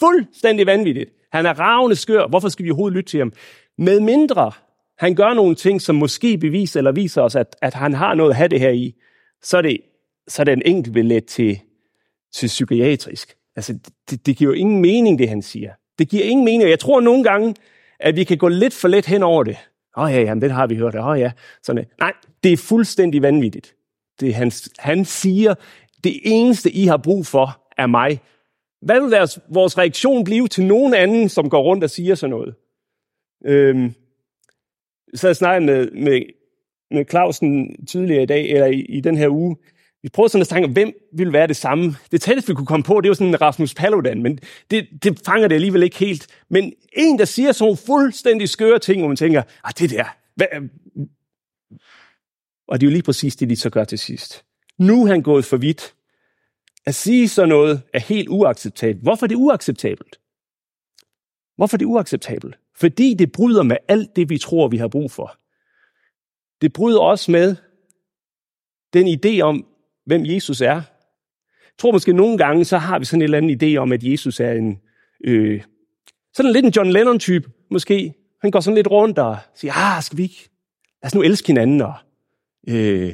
Fuldstændig 0.00 0.66
vanvittigt. 0.66 1.10
Han 1.32 1.46
er 1.46 1.60
ravne 1.60 1.96
skør. 1.96 2.26
Hvorfor 2.26 2.48
skal 2.48 2.64
vi 2.64 2.70
overhovedet 2.70 2.96
lytte 2.96 3.10
til 3.10 3.18
ham? 3.18 3.32
Med 3.78 4.00
mindre 4.00 4.52
han 5.00 5.14
gør 5.14 5.34
nogle 5.34 5.54
ting, 5.54 5.80
som 5.80 5.94
måske 5.96 6.38
beviser 6.38 6.80
eller 6.80 6.92
viser 6.92 7.22
os, 7.22 7.36
at, 7.36 7.56
at 7.62 7.74
han 7.74 7.94
har 7.94 8.14
noget 8.14 8.30
at 8.30 8.36
have 8.36 8.48
det 8.48 8.60
her 8.60 8.70
i, 8.70 8.94
så 9.42 9.56
er 9.56 9.62
det, 9.62 9.80
så 10.28 10.42
er 10.42 10.44
det 10.44 10.52
en 10.52 10.62
enkelt 10.66 10.94
billet 10.94 11.24
til, 11.24 11.60
til 12.34 12.46
psykiatrisk. 12.46 13.36
Altså, 13.56 13.78
det, 14.10 14.26
det 14.26 14.36
giver 14.36 14.50
jo 14.50 14.56
ingen 14.56 14.80
mening, 14.80 15.18
det 15.18 15.28
han 15.28 15.42
siger. 15.42 15.72
Det 15.98 16.08
giver 16.08 16.24
ingen 16.24 16.44
mening. 16.44 16.70
Jeg 16.70 16.80
tror 16.80 17.00
nogle 17.00 17.24
gange, 17.24 17.54
at 18.00 18.16
vi 18.16 18.24
kan 18.24 18.38
gå 18.38 18.48
lidt 18.48 18.74
for 18.74 18.88
let 18.88 19.06
hen 19.06 19.22
over 19.22 19.44
det. 19.44 19.56
Åh 19.96 20.04
oh, 20.04 20.12
ja, 20.12 20.20
jamen, 20.20 20.42
det 20.42 20.50
har 20.50 20.66
vi 20.66 20.76
hørt. 20.76 20.94
Åh 20.94 21.06
oh, 21.06 21.20
ja. 21.20 21.32
Sådan, 21.62 21.84
nej, 21.98 22.12
det 22.42 22.52
er 22.52 22.56
fuldstændig 22.56 23.22
vanvittigt. 23.22 23.74
Det, 24.20 24.34
han, 24.34 24.52
han 24.78 25.04
siger, 25.04 25.54
det 26.04 26.20
eneste, 26.24 26.70
I 26.70 26.84
har 26.84 26.96
brug 26.96 27.26
for, 27.26 27.62
er 27.76 27.86
mig. 27.86 28.20
Hvad 28.82 29.00
vil 29.00 29.10
deres, 29.10 29.38
vores 29.48 29.78
reaktion 29.78 30.24
blive 30.24 30.48
til 30.48 30.64
nogen 30.64 30.94
anden, 30.94 31.28
som 31.28 31.50
går 31.50 31.62
rundt 31.62 31.84
og 31.84 31.90
siger 31.90 32.14
sådan 32.14 32.30
noget? 32.30 32.54
Øhm, 33.44 33.94
så 35.14 35.28
jeg 35.28 35.36
snakkede 35.36 35.66
med, 35.66 35.90
med, 35.90 36.22
med 36.90 37.04
Clausen 37.10 37.76
tidligere 37.86 38.22
i 38.22 38.26
dag, 38.26 38.48
eller 38.48 38.66
i, 38.66 38.80
i 38.80 39.00
den 39.00 39.16
her 39.16 39.28
uge, 39.28 39.56
vi 40.02 40.08
prøvede 40.08 40.32
sådan 40.32 40.42
at 40.42 40.48
tænke, 40.48 40.68
hvem 40.68 40.92
ville 41.12 41.32
være 41.32 41.46
det 41.46 41.56
samme. 41.56 41.96
Det 42.12 42.20
tætteste, 42.20 42.48
vi 42.48 42.54
kunne 42.54 42.66
komme 42.66 42.84
på, 42.84 43.00
det 43.00 43.08
var 43.08 43.14
sådan 43.14 43.28
en 43.28 43.40
Rasmus 43.40 43.74
Paludan, 43.74 44.22
men 44.22 44.38
det, 44.70 44.88
det 45.02 45.20
fanger 45.24 45.48
det 45.48 45.54
alligevel 45.54 45.82
ikke 45.82 45.98
helt. 45.98 46.26
Men 46.48 46.72
en, 46.92 47.18
der 47.18 47.24
siger 47.24 47.52
sådan 47.52 47.64
nogle 47.64 47.76
fuldstændig 47.76 48.48
skøre 48.48 48.78
ting, 48.78 49.00
hvor 49.00 49.08
man 49.08 49.16
tænker, 49.16 49.42
ah, 49.64 49.72
det 49.78 49.90
der, 49.90 50.04
hvad? 50.34 50.46
Og 52.68 52.80
det 52.80 52.86
er 52.86 52.90
jo 52.90 52.92
lige 52.92 53.02
præcis 53.02 53.36
det, 53.36 53.50
de 53.50 53.56
så 53.56 53.70
gør 53.70 53.84
til 53.84 53.98
sidst. 53.98 54.44
Nu 54.78 55.04
er 55.04 55.06
han 55.06 55.22
gået 55.22 55.44
for 55.44 55.56
vidt. 55.56 55.94
At 56.86 56.94
sige 56.94 57.28
sådan 57.28 57.48
noget 57.48 57.82
er 57.94 57.98
helt 57.98 58.28
uacceptabelt. 58.28 59.02
Hvorfor 59.02 59.26
er 59.26 59.28
det 59.28 59.34
uacceptabelt? 59.34 60.20
Hvorfor 61.56 61.76
er 61.76 61.78
det 61.78 61.84
uacceptabelt? 61.84 62.58
Fordi 62.76 63.14
det 63.14 63.32
bryder 63.32 63.62
med 63.62 63.76
alt 63.88 64.16
det, 64.16 64.28
vi 64.28 64.38
tror, 64.38 64.68
vi 64.68 64.76
har 64.76 64.88
brug 64.88 65.10
for. 65.10 65.38
Det 66.60 66.72
bryder 66.72 67.00
også 67.00 67.30
med 67.30 67.56
den 68.92 69.18
idé 69.18 69.40
om, 69.40 69.66
hvem 70.06 70.24
Jesus 70.24 70.60
er. 70.60 70.74
Jeg 70.74 71.78
tror 71.78 71.92
måske 71.92 72.12
nogle 72.12 72.38
gange, 72.38 72.64
så 72.64 72.78
har 72.78 72.98
vi 72.98 73.04
sådan 73.04 73.18
en 73.18 73.22
eller 73.22 73.38
anden 73.38 73.62
idé 73.62 73.76
om, 73.76 73.92
at 73.92 74.04
Jesus 74.04 74.40
er 74.40 74.52
en, 74.52 74.80
øh, 75.24 75.62
Sådan 76.34 76.52
lidt 76.52 76.64
en 76.64 76.72
John 76.76 76.90
Lennon-type, 76.90 77.50
måske. 77.70 78.14
Han 78.42 78.50
går 78.50 78.60
sådan 78.60 78.74
lidt 78.74 78.90
rundt 78.90 79.18
og 79.18 79.38
siger, 79.54 79.72
ah, 79.76 80.02
skal 80.02 80.18
vi 80.18 80.22
ikke? 80.22 80.50
Lad 81.02 81.06
os 81.06 81.14
nu 81.14 81.22
elske 81.22 81.46
hinanden. 81.46 81.80
Og, 81.80 81.94
øh, 82.68 83.12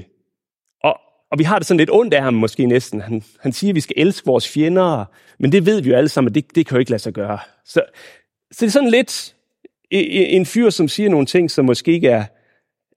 og, 0.82 1.00
og 1.30 1.38
vi 1.38 1.44
har 1.44 1.58
det 1.58 1.66
sådan 1.66 1.78
lidt 1.78 1.90
ondt 1.90 2.14
af 2.14 2.22
ham 2.22 2.34
måske 2.34 2.66
næsten. 2.66 3.00
Han, 3.00 3.22
han 3.40 3.52
siger, 3.52 3.70
at 3.70 3.74
vi 3.74 3.80
skal 3.80 3.94
elske 3.98 4.26
vores 4.26 4.48
fjender, 4.48 5.04
men 5.38 5.52
det 5.52 5.66
ved 5.66 5.80
vi 5.80 5.90
jo 5.90 5.96
alle 5.96 6.08
sammen, 6.08 6.30
at 6.30 6.34
det, 6.34 6.54
det 6.54 6.66
kan 6.66 6.74
jo 6.74 6.78
ikke 6.78 6.90
lade 6.90 7.02
sig 7.02 7.12
gøre. 7.12 7.38
Så, 7.64 7.82
så 8.52 8.60
det 8.60 8.66
er 8.66 8.70
sådan 8.70 8.90
lidt 8.90 9.36
en 9.90 10.46
fyr, 10.46 10.70
som 10.70 10.88
siger 10.88 11.08
nogle 11.10 11.26
ting, 11.26 11.50
som 11.50 11.64
måske 11.64 11.92
ikke 11.92 12.08
er, 12.08 12.24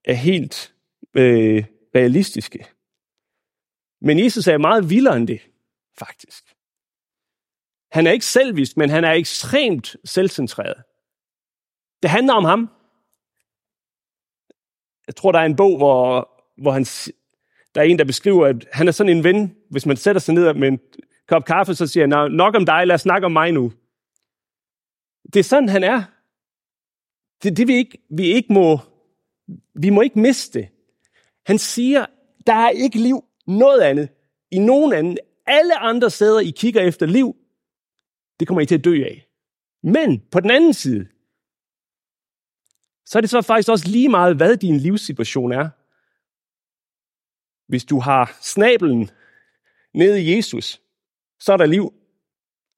er 0.05 0.13
helt 0.13 0.73
øh, 1.15 1.63
realistiske. 1.95 2.65
Men 4.01 4.19
Jesus 4.19 4.47
er 4.47 4.57
meget 4.57 4.89
vildere 4.89 5.17
end 5.17 5.27
det, 5.27 5.41
faktisk. 5.99 6.43
Han 7.91 8.07
er 8.07 8.11
ikke 8.11 8.25
selvvist, 8.25 8.77
men 8.77 8.89
han 8.89 9.03
er 9.03 9.11
ekstremt 9.11 9.95
selvcentreret. 10.05 10.83
Det 12.01 12.09
handler 12.09 12.33
om 12.33 12.45
ham. 12.45 12.69
Jeg 15.07 15.15
tror, 15.15 15.31
der 15.31 15.39
er 15.39 15.45
en 15.45 15.55
bog, 15.55 15.77
hvor, 15.77 16.29
hvor 16.61 16.71
han, 16.71 16.83
der 17.75 17.81
er 17.81 17.85
en, 17.85 17.99
der 17.99 18.05
beskriver, 18.05 18.47
at 18.47 18.67
han 18.73 18.87
er 18.87 18.91
sådan 18.91 19.17
en 19.17 19.23
ven. 19.23 19.55
Hvis 19.69 19.85
man 19.85 19.97
sætter 19.97 20.19
sig 20.19 20.33
ned 20.33 20.53
med 20.53 20.67
en 20.67 20.79
kop 21.27 21.45
kaffe, 21.45 21.75
så 21.75 21.87
siger 21.87 22.07
han, 22.07 22.31
nok 22.31 22.55
om 22.55 22.65
dig, 22.65 22.87
lad 22.87 22.95
os 22.95 23.01
snakke 23.01 23.25
om 23.25 23.31
mig 23.31 23.51
nu. 23.51 23.73
Det 25.33 25.39
er 25.39 25.43
sådan, 25.43 25.69
han 25.69 25.83
er. 25.83 26.03
Det 27.43 27.51
er 27.51 27.55
det, 27.55 27.67
vi 27.67 27.73
ikke, 27.73 27.97
vi 28.09 28.23
ikke 28.23 28.53
må, 28.53 28.79
vi 29.73 29.89
må 29.89 30.01
ikke 30.01 30.19
miste. 30.19 30.69
Han 31.45 31.57
siger, 31.57 32.05
der 32.47 32.53
er 32.53 32.69
ikke 32.69 32.99
liv 32.99 33.28
noget 33.49 33.81
andet 33.81 34.09
i 34.51 34.59
nogen 34.59 34.93
anden. 34.93 35.17
Alle 35.45 35.77
andre 35.77 36.09
steder, 36.09 36.39
I 36.39 36.49
kigger 36.49 36.81
efter 36.81 37.05
liv, 37.05 37.35
det 38.39 38.47
kommer 38.47 38.61
I 38.61 38.65
til 38.65 38.77
at 38.77 38.83
dø 38.83 39.03
af. 39.03 39.27
Men 39.83 40.23
på 40.31 40.39
den 40.39 40.51
anden 40.51 40.73
side, 40.73 41.07
så 43.05 43.19
er 43.19 43.21
det 43.21 43.29
så 43.29 43.41
faktisk 43.41 43.69
også 43.69 43.89
lige 43.89 44.09
meget, 44.09 44.35
hvad 44.35 44.57
din 44.57 44.77
livssituation 44.77 45.51
er. 45.51 45.69
Hvis 47.67 47.85
du 47.85 47.99
har 47.99 48.37
snabelen 48.41 49.09
nede 49.93 50.21
i 50.21 50.35
Jesus, 50.35 50.81
så 51.39 51.53
er 51.53 51.57
der 51.57 51.65
liv, 51.65 51.93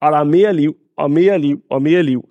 og 0.02 0.12
der 0.12 0.18
er 0.18 0.24
mere 0.24 0.54
liv, 0.54 0.78
og 0.98 1.12
mere 1.12 1.40
liv, 1.40 1.64
og 1.70 1.82
mere 1.82 2.04
liv. 2.04 2.30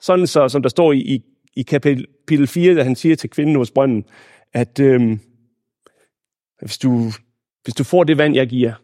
Sådan 0.00 0.26
så, 0.26 0.48
som 0.48 0.62
der 0.62 0.68
står 0.68 0.92
i, 0.92 0.98
i, 0.98 1.22
i 1.56 1.62
kapitel 1.62 2.46
4, 2.46 2.74
da 2.74 2.82
han 2.82 2.96
siger 2.96 3.16
til 3.16 3.30
kvinden 3.30 3.56
hos 3.56 3.70
brønden, 3.70 4.04
at 4.52 4.80
øhm, 4.80 5.20
hvis, 6.58 6.78
du, 6.78 7.10
hvis 7.66 7.74
du 7.74 7.84
får 7.84 8.04
det 8.04 8.18
vand, 8.18 8.34
jeg 8.34 8.48
giver, 8.48 8.74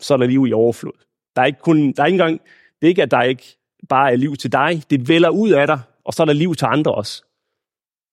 så 0.00 0.14
er 0.14 0.18
der 0.18 0.26
liv 0.26 0.46
i 0.46 0.52
overflod. 0.52 0.98
Der 1.36 1.42
er 1.42 1.46
ikke 1.46 1.60
kun, 1.60 1.92
der 1.92 2.02
er 2.02 2.06
ikke 2.06 2.14
engang, 2.14 2.40
det 2.80 2.86
er 2.86 2.88
ikke, 2.88 3.02
at 3.02 3.10
der 3.10 3.22
ikke 3.22 3.58
bare 3.88 4.12
er 4.12 4.16
liv 4.16 4.36
til 4.36 4.52
dig, 4.52 4.82
det 4.90 5.08
vælger 5.08 5.28
ud 5.28 5.50
af 5.50 5.66
dig, 5.66 5.80
og 6.04 6.14
så 6.14 6.22
er 6.22 6.24
der 6.24 6.32
liv 6.32 6.54
til 6.54 6.64
andre 6.64 6.94
også. 6.94 7.24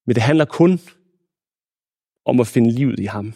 Men 0.06 0.16
det 0.16 0.24
handler 0.24 0.46
kun 0.46 0.80
om 2.26 2.40
at 2.40 2.48
finde 2.48 2.72
livet 2.72 3.00
i 3.00 3.06
ham. 3.06 3.34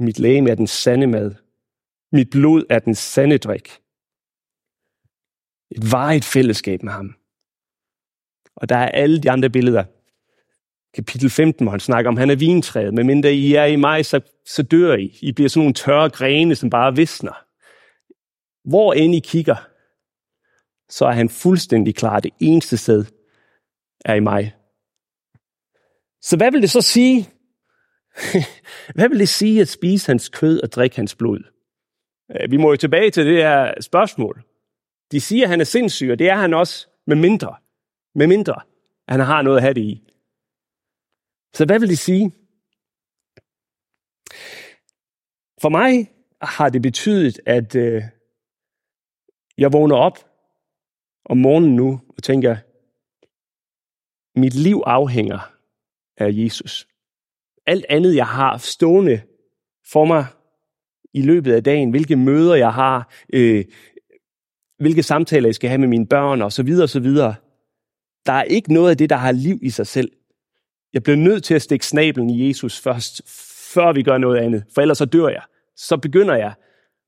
Mit 0.00 0.18
læge 0.18 0.50
er 0.50 0.54
den 0.54 0.66
sande 0.66 1.06
mad. 1.06 1.34
Mit 2.12 2.30
blod 2.30 2.64
er 2.70 2.78
den 2.78 2.94
sande 2.94 3.38
drik. 3.38 3.68
Et 5.70 5.92
varigt 5.92 6.24
fællesskab 6.24 6.82
med 6.82 6.92
ham. 6.92 7.14
Og 8.56 8.68
der 8.68 8.76
er 8.76 8.88
alle 8.88 9.22
de 9.22 9.30
andre 9.30 9.50
billeder. 9.50 9.84
Kapitel 10.98 11.30
15, 11.30 11.64
hvor 11.64 11.70
han 11.70 11.80
snakker 11.80 12.08
om, 12.08 12.16
at 12.16 12.20
han 12.20 12.30
er 12.30 12.36
vintræet. 12.36 12.94
Men 12.94 13.06
mindre 13.06 13.32
I 13.32 13.54
er 13.54 13.64
i 13.64 13.76
mig, 13.76 14.06
så, 14.06 14.20
så 14.46 14.62
dør 14.62 14.94
I. 14.94 15.18
I 15.22 15.32
bliver 15.32 15.48
sådan 15.48 15.60
nogle 15.60 15.74
tørre 15.74 16.10
grene, 16.10 16.54
som 16.54 16.70
bare 16.70 16.96
visner. 16.96 17.44
Hvor 18.68 18.92
end 18.92 19.14
I 19.14 19.20
kigger, 19.20 19.56
så 20.88 21.06
er 21.06 21.12
han 21.12 21.28
fuldstændig 21.28 21.94
klar. 21.94 22.20
Det 22.20 22.30
eneste 22.40 22.76
sted 22.76 23.04
er 24.04 24.14
i 24.14 24.20
mig. 24.20 24.54
Så 26.20 26.36
hvad 26.36 26.52
vil 26.52 26.62
det 26.62 26.70
så 26.70 26.80
sige? 26.80 27.28
hvad 28.96 29.08
vil 29.08 29.18
det 29.18 29.28
sige 29.28 29.60
at 29.60 29.68
spise 29.68 30.06
hans 30.06 30.28
kød 30.28 30.60
og 30.62 30.72
drikke 30.72 30.96
hans 30.96 31.14
blod? 31.14 31.44
Øh, 32.30 32.50
vi 32.50 32.56
må 32.56 32.70
jo 32.70 32.76
tilbage 32.76 33.10
til 33.10 33.26
det 33.26 33.36
her 33.36 33.80
spørgsmål. 33.80 34.42
De 35.12 35.20
siger, 35.20 35.44
at 35.44 35.50
han 35.50 35.60
er 35.60 35.64
sindssyg, 35.64 36.08
og 36.10 36.18
det 36.18 36.28
er 36.28 36.36
han 36.36 36.54
også 36.54 36.86
med 37.06 37.16
mindre. 37.16 37.56
Med 38.14 38.26
mindre, 38.26 38.60
at 39.08 39.14
han 39.14 39.20
har 39.20 39.42
noget 39.42 39.56
at 39.56 39.62
have 39.62 39.74
det 39.74 39.80
i. 39.80 40.04
Så 41.54 41.64
hvad 41.66 41.80
vil 41.80 41.88
det 41.88 41.98
sige? 41.98 42.32
For 45.62 45.68
mig 45.68 46.10
har 46.42 46.68
det 46.68 46.82
betydet, 46.82 47.40
at 47.46 47.74
øh, 47.74 48.02
jeg 49.58 49.72
vågner 49.72 49.96
op 49.96 50.18
om 51.24 51.36
morgenen 51.36 51.76
nu 51.76 52.00
og 52.16 52.22
tænker, 52.22 52.56
mit 54.38 54.54
liv 54.54 54.82
afhænger 54.86 55.52
af 56.16 56.30
Jesus. 56.32 56.88
Alt 57.66 57.84
andet, 57.88 58.16
jeg 58.16 58.26
har 58.26 58.56
stående 58.58 59.22
for 59.92 60.04
mig 60.04 60.26
i 61.14 61.22
løbet 61.22 61.52
af 61.52 61.64
dagen, 61.64 61.90
hvilke 61.90 62.16
møder 62.16 62.54
jeg 62.54 62.72
har, 62.72 63.12
øh, 63.32 63.64
hvilke 64.78 65.02
samtaler 65.02 65.48
jeg 65.48 65.54
skal 65.54 65.70
have 65.70 65.78
med 65.78 65.88
mine 65.88 66.06
børn 66.06 66.42
og 66.42 66.52
så 66.52 66.62
videre 66.62 66.84
og 66.84 66.88
så 66.88 67.00
videre. 67.00 67.34
Der 68.26 68.32
er 68.32 68.42
ikke 68.42 68.72
noget 68.72 68.90
af 68.90 68.96
det, 68.96 69.10
der 69.10 69.16
har 69.16 69.32
liv 69.32 69.58
i 69.62 69.70
sig 69.70 69.86
selv. 69.86 70.12
Jeg 70.92 71.02
bliver 71.02 71.16
nødt 71.16 71.44
til 71.44 71.54
at 71.54 71.62
stikke 71.62 71.86
snablen 71.86 72.30
i 72.30 72.48
Jesus 72.48 72.80
først, 72.80 73.22
før 73.74 73.92
vi 73.92 74.02
gør 74.02 74.18
noget 74.18 74.38
andet, 74.38 74.64
for 74.74 74.82
ellers 74.82 74.98
så 74.98 75.04
dør 75.04 75.28
jeg. 75.28 75.42
Så 75.76 75.96
begynder 75.96 76.34
jeg. 76.34 76.52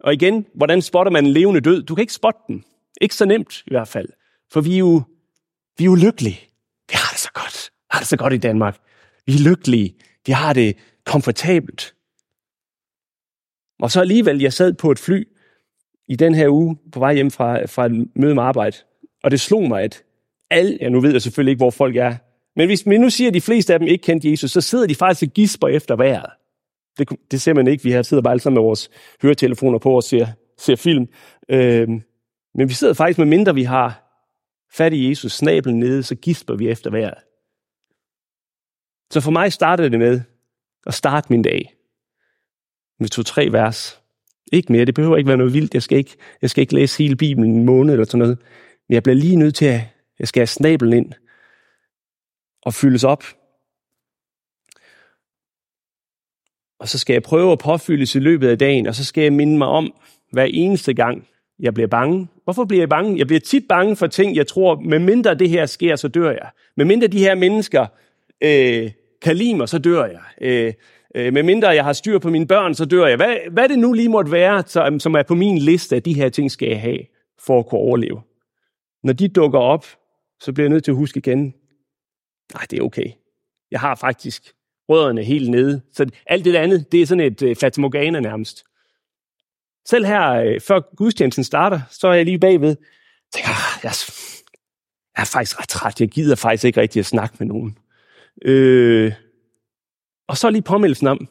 Og 0.00 0.12
igen, 0.12 0.46
hvordan 0.54 0.82
spotter 0.82 1.12
man 1.12 1.24
en 1.26 1.32
levende 1.32 1.60
død? 1.60 1.82
Du 1.82 1.94
kan 1.94 2.02
ikke 2.02 2.12
spotte 2.12 2.40
den. 2.48 2.64
Ikke 3.00 3.14
så 3.14 3.24
nemt 3.24 3.62
i 3.66 3.70
hvert 3.70 3.88
fald. 3.88 4.08
For 4.52 4.60
vi 4.60 4.74
er 4.74 4.78
jo, 4.78 5.02
vi 5.78 5.84
er 5.84 5.86
jo 5.86 5.94
lykkelige. 5.94 6.40
Vi 6.90 6.94
har 6.94 7.10
det 7.10 7.20
så 7.20 7.30
godt. 7.34 7.70
Vi 7.72 7.86
har 7.90 7.98
det 7.98 8.08
så 8.08 8.16
godt 8.16 8.32
i 8.32 8.36
Danmark. 8.38 8.78
Vi 9.26 9.32
er 9.32 9.50
lykkelige. 9.50 9.94
Vi 10.26 10.32
har 10.32 10.52
det 10.52 10.76
komfortabelt. 11.04 11.94
Og 13.80 13.90
så 13.90 14.00
alligevel, 14.00 14.40
jeg 14.40 14.52
sad 14.52 14.72
på 14.72 14.90
et 14.90 14.98
fly 14.98 15.28
i 16.08 16.16
den 16.16 16.34
her 16.34 16.48
uge 16.48 16.78
på 16.92 16.98
vej 16.98 17.14
hjem 17.14 17.30
fra, 17.30 17.66
fra 17.66 17.86
et 17.86 18.08
møde 18.16 18.34
med 18.34 18.42
arbejde, 18.42 18.76
og 19.22 19.30
det 19.30 19.40
slog 19.40 19.68
mig, 19.68 19.82
at 19.82 20.02
alle, 20.50 20.78
ja 20.80 20.88
nu 20.88 21.00
ved 21.00 21.12
jeg 21.12 21.22
selvfølgelig 21.22 21.50
ikke, 21.50 21.60
hvor 21.60 21.70
folk 21.70 21.96
er, 21.96 22.16
men 22.60 22.68
hvis 22.68 22.86
vi 22.86 22.98
nu 22.98 23.10
siger, 23.10 23.28
at 23.28 23.34
de 23.34 23.40
fleste 23.40 23.72
af 23.72 23.78
dem 23.78 23.88
ikke 23.88 24.02
kendte 24.02 24.30
Jesus, 24.30 24.50
så 24.50 24.60
sidder 24.60 24.86
de 24.86 24.94
faktisk 24.94 25.28
og 25.28 25.34
gisper 25.34 25.68
efter 25.68 25.96
vejret. 25.96 26.30
Det, 26.98 27.08
det 27.30 27.40
ser 27.40 27.54
man 27.54 27.66
ikke. 27.66 27.84
Vi 27.84 27.92
her 27.92 28.02
sidder 28.02 28.22
bare 28.22 28.30
alle 28.30 28.40
sammen 28.40 28.54
med 28.54 28.62
vores 28.62 28.90
høretelefoner 29.22 29.78
på 29.78 29.96
og 29.96 30.02
ser, 30.02 30.26
ser 30.58 30.76
film. 30.76 31.06
Øhm, 31.48 32.02
men 32.54 32.68
vi 32.68 32.72
sidder 32.74 32.94
faktisk 32.94 33.18
med 33.18 33.26
mindre, 33.26 33.54
vi 33.54 33.62
har 33.62 34.02
fat 34.72 34.92
i 34.92 35.08
Jesus, 35.08 35.32
snablen 35.32 35.78
nede, 35.78 36.02
så 36.02 36.14
gisper 36.14 36.54
vi 36.54 36.68
efter 36.68 36.90
vejret. 36.90 37.18
Så 39.10 39.20
for 39.20 39.30
mig 39.30 39.52
startede 39.52 39.90
det 39.90 39.98
med 39.98 40.20
at 40.86 40.94
starte 40.94 41.26
min 41.30 41.42
dag 41.42 41.74
med 42.98 43.08
to-tre 43.08 43.48
vers. 43.52 44.00
Ikke 44.52 44.72
mere, 44.72 44.84
det 44.84 44.94
behøver 44.94 45.16
ikke 45.16 45.28
være 45.28 45.36
noget 45.36 45.54
vildt. 45.54 45.74
Jeg 45.74 45.82
skal 45.82 45.98
ikke, 45.98 46.16
jeg 46.42 46.50
skal 46.50 46.62
ikke 46.62 46.74
læse 46.74 47.02
hele 47.02 47.16
Bibelen 47.16 47.54
en 47.54 47.64
måned 47.64 47.92
eller 47.94 48.06
sådan 48.06 48.18
noget. 48.18 48.38
Men 48.88 48.94
jeg 48.94 49.02
bliver 49.02 49.16
lige 49.16 49.36
nødt 49.36 49.54
til 49.54 49.66
at, 49.66 49.80
jeg 50.18 50.28
skal 50.28 50.40
have 50.40 50.46
snablen 50.46 50.92
ind 50.92 51.12
og 52.62 52.74
fyldes 52.74 53.04
op. 53.04 53.24
Og 56.80 56.88
så 56.88 56.98
skal 56.98 57.12
jeg 57.12 57.22
prøve 57.22 57.52
at 57.52 57.58
påfyldes 57.58 58.14
i 58.14 58.18
løbet 58.18 58.48
af 58.48 58.58
dagen, 58.58 58.86
og 58.86 58.94
så 58.94 59.04
skal 59.04 59.22
jeg 59.22 59.32
minde 59.32 59.58
mig 59.58 59.66
om, 59.68 59.92
hver 60.32 60.44
eneste 60.44 60.94
gang, 60.94 61.26
jeg 61.58 61.74
bliver 61.74 61.86
bange. 61.86 62.28
Hvorfor 62.44 62.64
bliver 62.64 62.82
jeg 62.82 62.88
bange? 62.88 63.18
Jeg 63.18 63.26
bliver 63.26 63.40
tit 63.40 63.64
bange 63.68 63.96
for 63.96 64.06
ting, 64.06 64.36
jeg 64.36 64.46
tror, 64.46 64.80
med 64.80 64.98
mindre 64.98 65.34
det 65.34 65.48
her 65.48 65.66
sker, 65.66 65.96
så 65.96 66.08
dør 66.08 66.30
jeg. 66.30 66.50
Med 66.76 66.84
mindre 66.84 67.06
de 67.06 67.18
her 67.18 67.34
mennesker 67.34 67.86
øh, 68.42 68.90
kan 69.22 69.36
lide 69.36 69.54
mig, 69.54 69.68
så 69.68 69.78
dør 69.78 70.04
jeg. 70.04 70.20
Øh, 70.40 70.72
øh, 71.14 71.32
med 71.32 71.42
mindre 71.42 71.68
jeg 71.68 71.84
har 71.84 71.92
styr 71.92 72.18
på 72.18 72.30
mine 72.30 72.46
børn, 72.46 72.74
så 72.74 72.84
dør 72.84 73.06
jeg. 73.06 73.16
Hvad, 73.16 73.36
hvad 73.50 73.68
det 73.68 73.78
nu 73.78 73.92
lige 73.92 74.08
måtte 74.08 74.32
være, 74.32 74.62
som, 74.66 75.00
som 75.00 75.14
er 75.14 75.22
på 75.22 75.34
min 75.34 75.58
liste 75.58 75.96
af 75.96 76.02
de 76.02 76.14
her 76.14 76.28
ting, 76.28 76.50
skal 76.50 76.68
jeg 76.68 76.80
have 76.80 76.98
for 77.38 77.58
at 77.58 77.66
kunne 77.66 77.80
overleve. 77.80 78.20
Når 79.02 79.12
de 79.12 79.28
dukker 79.28 79.58
op, 79.58 79.86
så 80.40 80.52
bliver 80.52 80.64
jeg 80.64 80.70
nødt 80.70 80.84
til 80.84 80.90
at 80.90 80.96
huske 80.96 81.18
igen, 81.18 81.54
nej, 82.54 82.66
det 82.70 82.78
er 82.78 82.82
okay. 82.82 83.12
Jeg 83.70 83.80
har 83.80 83.94
faktisk 83.94 84.52
rødderne 84.88 85.22
helt 85.22 85.50
nede. 85.50 85.80
Så 85.92 86.06
alt 86.26 86.44
det 86.44 86.56
andet, 86.56 86.92
det 86.92 87.02
er 87.02 87.06
sådan 87.06 87.24
et 87.24 87.42
øh, 87.42 87.56
fatamorgana 87.56 88.20
nærmest. 88.20 88.64
Selv 89.88 90.06
her, 90.06 90.30
øh, 90.30 90.60
før 90.60 90.94
gudstjenesten 90.96 91.44
starter, 91.44 91.80
så 91.90 92.08
er 92.08 92.12
jeg 92.12 92.24
lige 92.24 92.38
bagved. 92.38 92.76
Tænker, 93.34 93.50
ah, 93.50 93.80
jeg, 93.82 93.92
jeg 95.16 95.22
er 95.22 95.30
faktisk 95.32 95.60
ret 95.60 95.68
træt. 95.68 96.00
Jeg 96.00 96.08
gider 96.08 96.36
faktisk 96.36 96.64
ikke 96.64 96.80
rigtig 96.80 97.00
at 97.00 97.06
snakke 97.06 97.36
med 97.38 97.46
nogen. 97.46 97.78
Øh, 98.44 99.12
og 100.28 100.36
så 100.36 100.50
lige 100.50 100.62
påmeldelsen 100.62 101.06
om, 101.06 101.28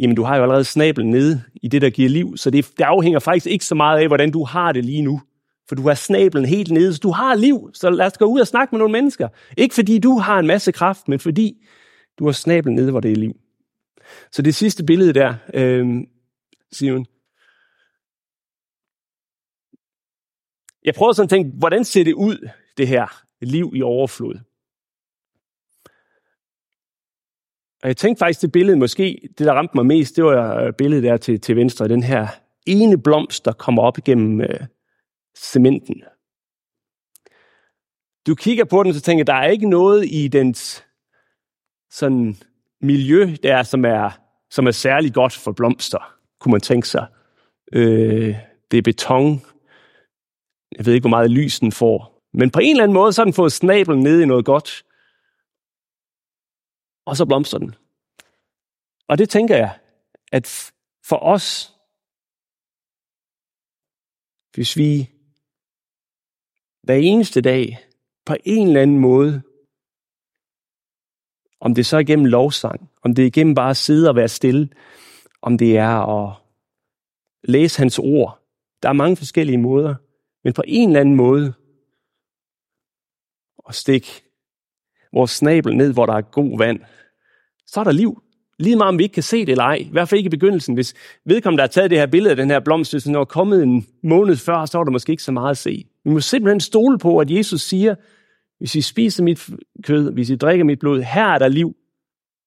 jamen 0.00 0.16
du 0.16 0.22
har 0.22 0.36
jo 0.36 0.42
allerede 0.42 0.64
snablen 0.64 1.10
nede 1.10 1.42
i 1.62 1.68
det, 1.68 1.82
der 1.82 1.90
giver 1.90 2.08
liv, 2.08 2.36
så 2.36 2.50
det, 2.50 2.70
det 2.78 2.84
afhænger 2.84 3.18
faktisk 3.18 3.46
ikke 3.46 3.64
så 3.64 3.74
meget 3.74 4.00
af, 4.00 4.06
hvordan 4.06 4.30
du 4.30 4.44
har 4.44 4.72
det 4.72 4.84
lige 4.84 5.02
nu. 5.02 5.20
For 5.68 5.74
du 5.74 5.82
har 5.82 5.94
snablen 5.94 6.44
helt 6.44 6.70
nede, 6.70 6.94
så 6.94 7.00
du 7.02 7.10
har 7.10 7.34
liv, 7.34 7.70
så 7.74 7.90
lad 7.90 8.06
os 8.06 8.18
gå 8.18 8.24
ud 8.24 8.40
og 8.40 8.46
snakke 8.46 8.74
med 8.74 8.78
nogle 8.78 8.92
mennesker. 8.92 9.28
Ikke 9.56 9.74
fordi 9.74 9.98
du 9.98 10.18
har 10.18 10.38
en 10.38 10.46
masse 10.46 10.72
kraft, 10.72 11.08
men 11.08 11.20
fordi 11.20 11.66
du 12.18 12.24
har 12.24 12.32
snablen 12.32 12.74
nede, 12.74 12.90
hvor 12.90 13.00
det 13.00 13.12
er 13.12 13.16
liv. 13.16 13.32
Så 14.32 14.42
det 14.42 14.54
sidste 14.54 14.84
billede 14.84 15.12
der, 15.12 15.34
øh, 15.54 15.86
Simon, 16.72 17.06
jeg 20.84 20.94
prøver 20.94 21.12
sådan 21.12 21.26
at 21.26 21.30
tænke, 21.30 21.58
hvordan 21.58 21.84
ser 21.84 22.04
det 22.04 22.14
ud, 22.14 22.48
det 22.76 22.88
her 22.88 23.22
liv 23.40 23.72
i 23.74 23.82
overflod? 23.82 24.34
Og 27.82 27.88
jeg 27.88 27.96
tænkte 27.96 28.18
faktisk, 28.18 28.42
det 28.42 28.52
billede 28.52 28.78
måske, 28.78 29.28
det 29.38 29.46
der 29.46 29.52
ramte 29.52 29.72
mig 29.74 29.86
mest, 29.86 30.16
det 30.16 30.24
var 30.24 30.62
øh, 30.62 30.72
billedet 30.72 31.04
der 31.04 31.16
til, 31.16 31.40
til 31.40 31.56
venstre, 31.56 31.88
den 31.88 32.02
her 32.02 32.26
ene 32.66 33.02
blomst, 33.02 33.44
der 33.44 33.52
kommer 33.52 33.82
op 33.82 33.98
igennem 33.98 34.40
øh, 34.40 34.60
cementen. 35.38 36.02
Du 38.26 38.34
kigger 38.34 38.64
på 38.64 38.82
den, 38.82 38.94
så 38.94 39.00
tænker 39.00 39.24
der 39.24 39.34
er 39.34 39.46
ikke 39.46 39.70
noget 39.70 40.06
i 40.10 40.28
dens 40.28 40.84
sådan 41.90 42.36
miljø 42.80 43.36
der, 43.42 43.62
som 43.62 43.84
er, 43.84 44.10
som 44.50 44.66
er 44.66 44.70
særlig 44.70 45.14
godt 45.14 45.32
for 45.32 45.52
blomster, 45.52 46.16
kunne 46.40 46.52
man 46.52 46.60
tænke 46.60 46.88
sig. 46.88 47.06
Øh, 47.72 48.36
det 48.70 48.78
er 48.78 48.82
beton. 48.82 49.40
Jeg 50.76 50.86
ved 50.86 50.94
ikke, 50.94 51.02
hvor 51.02 51.16
meget 51.16 51.30
lys 51.30 51.58
den 51.58 51.72
får. 51.72 52.22
Men 52.32 52.50
på 52.50 52.58
en 52.58 52.70
eller 52.70 52.82
anden 52.82 52.94
måde, 52.94 53.12
så 53.12 53.20
har 53.20 53.24
den 53.24 53.34
fået 53.34 53.52
snablen 53.52 54.02
ned 54.02 54.20
i 54.20 54.26
noget 54.26 54.44
godt. 54.44 54.84
Og 57.06 57.16
så 57.16 57.26
blomster 57.26 57.58
den. 57.58 57.74
Og 59.08 59.18
det 59.18 59.30
tænker 59.30 59.56
jeg, 59.56 59.78
at 60.32 60.72
for 61.04 61.16
os, 61.16 61.74
hvis 64.54 64.76
vi 64.76 65.10
hver 66.88 66.96
eneste 66.96 67.40
dag 67.40 67.78
på 68.26 68.36
en 68.44 68.66
eller 68.66 68.82
anden 68.82 68.98
måde, 68.98 69.42
om 71.60 71.74
det 71.74 71.86
så 71.86 71.96
er 71.96 72.02
gennem 72.02 72.24
lovsang, 72.24 72.90
om 73.02 73.14
det 73.14 73.26
er 73.26 73.30
gennem 73.30 73.54
bare 73.54 73.70
at 73.70 73.76
sidde 73.76 74.08
og 74.08 74.16
være 74.16 74.28
stille, 74.28 74.68
om 75.42 75.58
det 75.58 75.76
er 75.76 75.88
at 75.88 76.36
læse 77.42 77.78
hans 77.78 77.98
ord. 77.98 78.42
Der 78.82 78.88
er 78.88 78.92
mange 78.92 79.16
forskellige 79.16 79.58
måder, 79.58 79.94
men 80.44 80.52
på 80.52 80.62
en 80.66 80.88
eller 80.88 81.00
anden 81.00 81.16
måde 81.16 81.54
at 83.68 83.74
stikke 83.74 84.24
vores 85.12 85.30
snabel 85.30 85.76
ned, 85.76 85.92
hvor 85.92 86.06
der 86.06 86.14
er 86.14 86.20
god 86.20 86.58
vand, 86.58 86.80
så 87.66 87.80
er 87.80 87.84
der 87.84 87.92
liv. 87.92 88.22
Lige 88.58 88.76
meget 88.76 88.88
om 88.88 88.98
vi 88.98 89.02
ikke 89.02 89.14
kan 89.14 89.22
se 89.22 89.40
det 89.40 89.48
eller 89.48 89.64
ej, 89.64 89.74
i 89.74 89.88
hvert 89.92 90.08
fald 90.08 90.18
ikke 90.18 90.28
i 90.28 90.36
begyndelsen. 90.38 90.74
Hvis 90.74 90.94
vedkommende, 91.24 91.58
der 91.58 91.62
har 91.62 91.72
taget 91.72 91.90
det 91.90 91.98
her 91.98 92.06
billede 92.06 92.30
af 92.30 92.36
den 92.36 92.50
her 92.50 92.60
blomst, 92.60 92.92
hvis 92.92 93.02
den 93.02 93.16
var 93.16 93.24
kommet 93.24 93.62
en 93.62 93.86
måned 94.02 94.36
før, 94.36 94.66
så 94.66 94.78
var 94.78 94.84
der 94.84 94.90
måske 94.90 95.10
ikke 95.10 95.22
så 95.22 95.32
meget 95.32 95.50
at 95.50 95.58
se. 95.58 95.84
Vi 96.04 96.10
må 96.10 96.20
simpelthen 96.20 96.60
stole 96.60 96.98
på, 96.98 97.18
at 97.18 97.30
Jesus 97.30 97.60
siger, 97.60 97.94
hvis 98.58 98.74
I 98.74 98.80
spiser 98.80 99.24
mit 99.24 99.50
kød, 99.82 100.12
hvis 100.12 100.30
I 100.30 100.36
drikker 100.36 100.64
mit 100.64 100.78
blod, 100.78 101.02
her 101.02 101.26
er 101.26 101.38
der 101.38 101.48
liv, 101.48 101.76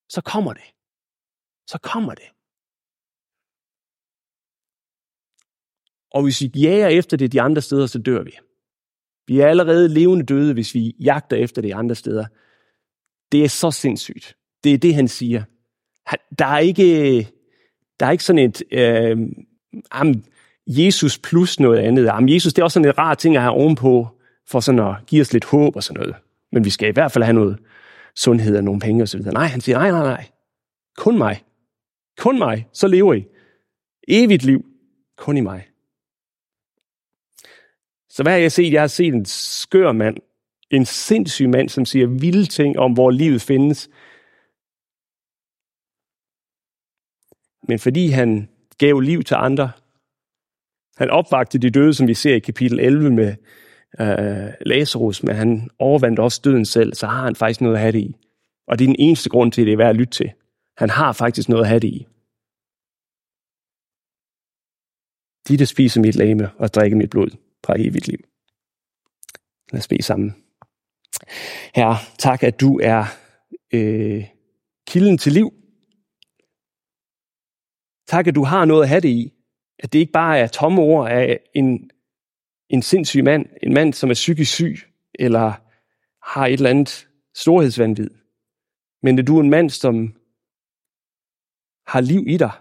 så 0.10 0.22
kommer 0.22 0.54
det. 0.54 0.64
Så 1.68 1.80
kommer 1.84 2.14
det. 2.14 2.30
Og 6.12 6.24
hvis 6.24 6.42
vi 6.42 6.62
jager 6.62 6.88
efter 6.88 7.18
det 7.18 7.32
de 7.32 7.42
andre 7.42 7.62
steder, 7.62 7.86
så 7.86 8.00
dør 8.00 8.24
vi. 8.24 8.32
Vi 9.28 9.40
er 9.40 9.48
allerede 9.48 9.90
levende 9.90 10.26
døde, 10.26 10.54
hvis 10.54 10.76
vi 10.76 10.96
jagter 11.00 11.38
efter 11.38 11.62
det 11.62 11.72
andre 11.72 11.96
steder. 11.96 12.26
Det 13.32 13.44
er 13.44 13.48
så 13.50 13.72
sindssygt. 13.72 14.38
Det 14.64 14.74
er 14.74 14.78
det, 14.78 14.96
han 14.96 15.08
siger. 15.08 15.44
Der 16.40 16.46
er 16.46 16.60
ikke, 16.60 17.28
der 18.00 18.06
er 18.06 18.12
ikke 18.12 18.24
sådan 18.24 18.40
et, 18.50 18.64
øh, 18.72 19.18
jamen, 19.96 20.26
Jesus 20.68 21.20
plus 21.20 21.60
noget 21.60 21.80
andet. 21.80 22.06
Jamen, 22.06 22.30
Jesus, 22.30 22.54
det 22.54 22.62
er 22.62 22.64
også 22.64 22.74
sådan 22.74 22.90
et 22.90 22.98
rar 22.98 23.14
ting 23.16 23.36
at 23.36 23.42
have 23.42 23.54
ovenpå, 23.54 24.08
for 24.48 24.60
sådan 24.60 24.80
at 24.80 24.96
give 25.08 25.22
os 25.22 25.34
lidt 25.34 25.46
håb 25.46 25.76
og 25.76 25.84
sådan 25.84 26.00
noget. 26.00 26.16
Men 26.52 26.66
vi 26.66 26.70
skal 26.70 26.90
i 26.90 26.92
hvert 26.92 27.12
fald 27.12 27.24
have 27.24 27.34
noget 27.34 27.60
sundhed 28.16 28.58
og 28.58 28.64
nogle 28.64 28.80
penge 28.80 29.04
osv. 29.04 29.22
Nej, 29.22 29.46
han 29.46 29.62
siger, 29.62 29.78
nej, 29.78 29.92
nej, 29.92 30.04
nej. 30.04 30.26
Kun 30.98 31.18
mig. 31.18 31.44
Kun 32.18 32.38
mig. 32.38 32.68
Så 32.74 32.88
lever 32.88 33.14
I. 33.14 33.26
Evigt 34.08 34.44
liv. 34.44 34.66
Kun 35.18 35.38
i 35.38 35.42
mig. 35.42 35.68
Så 38.10 38.24
hvad 38.24 38.32
har 38.32 38.40
jeg 38.40 38.52
set? 38.52 38.74
Jeg 38.74 38.82
har 38.82 38.88
set 38.88 39.14
en 39.14 39.26
skør 39.26 39.92
mand. 39.92 40.18
En 40.72 40.86
sindssyg 40.86 41.50
mand, 41.50 41.70
som 41.70 41.86
siger 41.86 42.08
vilde 42.08 42.46
ting 42.46 42.80
om, 42.80 42.94
hvor 42.94 43.12
livet 43.12 43.42
findes. 43.42 43.90
Men 47.72 47.80
fordi 47.80 48.08
han 48.08 48.50
gav 48.78 49.00
liv 49.00 49.24
til 49.24 49.36
andre, 49.36 49.72
han 50.98 51.10
opvagte 51.10 51.58
de 51.58 51.70
døde, 51.70 51.94
som 51.94 52.08
vi 52.08 52.14
ser 52.14 52.36
i 52.36 52.40
kapitel 52.40 52.80
11 52.80 53.10
med 53.10 53.36
øh, 54.00 54.54
Lazarus, 54.66 55.24
men 55.24 55.36
han 55.36 55.70
overvandt 55.80 56.20
også 56.20 56.42
døden 56.44 56.66
selv, 56.66 56.94
så 56.94 57.08
har 57.08 57.24
han 57.24 57.36
faktisk 57.36 57.62
noget 57.62 57.76
at 57.76 57.82
have 57.82 57.92
det 57.92 58.00
i. 58.00 58.16
Og 58.68 58.80
det 58.80 58.86
er 58.86 58.88
den 58.88 58.96
eneste 59.00 59.30
grund 59.30 59.52
til, 59.52 59.62
at 59.62 59.66
det 59.66 59.74
er 59.74 59.78
værd 59.78 59.90
at 59.90 59.96
lytte 59.96 60.14
til. 60.14 60.32
Han 60.78 60.90
har 60.90 61.14
faktisk 61.14 61.50
noget 61.50 61.64
at 61.64 61.68
have 61.68 61.80
det 61.80 61.88
i. 61.88 62.08
De, 65.48 65.58
der 65.58 65.66
spiser 65.66 66.02
mit 66.02 66.16
lame 66.16 66.52
og 66.58 66.74
drikker 66.74 66.98
mit 66.98 67.10
blod, 67.10 67.30
fra 67.66 67.76
evigt 67.80 68.08
liv. 68.08 68.20
Lad 69.72 69.80
os 69.80 69.88
bede 69.88 70.04
sammen. 70.04 70.36
Herre, 71.76 71.98
tak, 72.20 72.44
at 72.44 72.62
du 72.62 72.80
er 72.84 73.06
øh, 73.74 74.26
kilden 74.88 75.18
til 75.18 75.32
liv. 75.32 75.61
Tak, 78.12 78.28
at 78.28 78.36
du 78.36 78.44
har 78.44 78.66
noget 78.66 78.84
at 78.84 78.90
have 78.90 79.02
det 79.02 79.10
i. 79.10 79.34
At 79.80 79.94
det 79.94 80.00
ikke 80.00 80.12
bare 80.12 80.40
er 80.40 80.48
tomme 80.48 80.82
ord 80.82 81.12
af 81.12 81.40
en, 81.54 81.92
en 82.70 82.82
sindssyg 82.82 83.24
mand, 83.24 83.46
en 83.64 83.74
mand, 83.74 83.94
som 83.94 84.10
er 84.10 84.14
psykisk 84.14 84.54
syg, 84.54 84.76
eller 85.20 85.54
har 86.32 86.46
et 86.46 86.54
eller 86.54 86.70
andet 86.70 87.10
storhedsvandvid. 87.36 88.10
Men 89.04 89.20
at 89.20 89.28
du 89.28 89.38
er 89.38 89.42
en 89.42 89.50
mand, 89.50 89.70
som 89.70 89.96
har 91.88 92.02
liv 92.02 92.24
i 92.28 92.38
dig. 92.38 92.52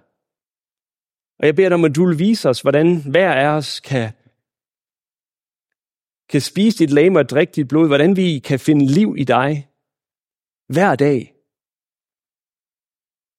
Og 1.38 1.46
jeg 1.46 1.56
beder 1.56 1.68
dig 1.68 1.74
om, 1.74 1.84
at 1.84 1.96
du 1.96 2.06
vil 2.06 2.18
vise 2.18 2.48
os, 2.48 2.60
hvordan 2.60 3.10
hver 3.10 3.32
af 3.32 3.46
os 3.46 3.80
kan 3.80 4.10
kan 6.28 6.40
spise 6.40 6.78
dit 6.78 6.90
lame 6.90 7.18
og 7.18 7.28
drikke 7.28 7.52
dit 7.52 7.68
blod, 7.68 7.86
hvordan 7.86 8.16
vi 8.16 8.38
kan 8.38 8.60
finde 8.60 8.86
liv 8.86 9.14
i 9.18 9.24
dig 9.24 9.68
hver 10.68 10.96
dag. 10.96 11.34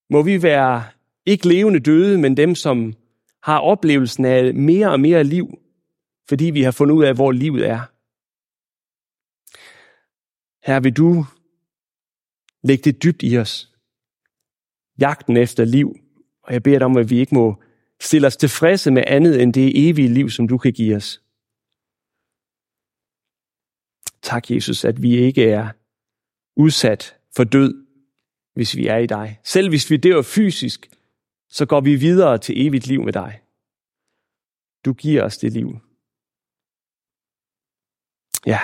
Må 0.09 0.21
vi 0.21 0.43
være 0.43 0.83
ikke 1.25 1.47
levende 1.47 1.79
døde, 1.79 2.17
men 2.17 2.37
dem, 2.37 2.55
som 2.55 2.93
har 3.43 3.59
oplevelsen 3.59 4.25
af 4.25 4.53
mere 4.53 4.91
og 4.91 4.99
mere 4.99 5.23
liv, 5.23 5.59
fordi 6.29 6.45
vi 6.45 6.61
har 6.61 6.71
fundet 6.71 6.95
ud 6.95 7.03
af, 7.03 7.15
hvor 7.15 7.31
livet 7.31 7.67
er. 7.67 7.81
Her 10.67 10.79
vil 10.79 10.93
du 10.93 11.25
lægge 12.63 12.83
det 12.83 13.03
dybt 13.03 13.23
i 13.23 13.37
os. 13.37 13.75
Jagten 14.99 15.37
efter 15.37 15.65
liv. 15.65 15.95
Og 16.43 16.53
jeg 16.53 16.63
beder 16.63 16.77
dig 16.77 16.85
om, 16.85 16.97
at 16.97 17.09
vi 17.09 17.19
ikke 17.19 17.35
må 17.35 17.63
stille 17.99 18.27
os 18.27 18.37
tilfredse 18.37 18.91
med 18.91 19.03
andet 19.07 19.41
end 19.41 19.53
det 19.53 19.89
evige 19.89 20.13
liv, 20.13 20.29
som 20.29 20.47
du 20.47 20.57
kan 20.57 20.73
give 20.73 20.95
os. 20.95 21.21
Tak, 24.21 24.51
Jesus, 24.51 24.85
at 24.85 25.01
vi 25.01 25.15
ikke 25.15 25.49
er 25.49 25.69
udsat 26.55 27.15
for 27.35 27.43
død, 27.43 27.85
hvis 28.53 28.75
vi 28.75 28.87
er 28.87 28.97
i 28.97 29.05
dig. 29.05 29.39
Selv 29.43 29.69
hvis 29.69 29.89
vi 29.91 29.97
dør 29.97 30.21
fysisk, 30.21 30.89
så 31.51 31.65
går 31.65 31.81
vi 31.81 31.95
videre 31.95 32.37
til 32.37 32.67
evigt 32.67 32.87
liv 32.87 33.03
med 33.03 33.13
dig. 33.13 33.41
Du 34.85 34.93
giver 34.93 35.23
os 35.23 35.37
det 35.37 35.53
liv. 35.53 35.79
Ja, 38.45 38.59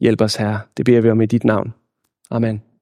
hjælp 0.00 0.20
os, 0.20 0.36
Herre. 0.36 0.60
Det 0.76 0.84
beder 0.84 1.00
vi 1.00 1.10
om 1.10 1.20
i 1.20 1.26
dit 1.26 1.44
navn. 1.44 1.74
Amen. 2.30 2.73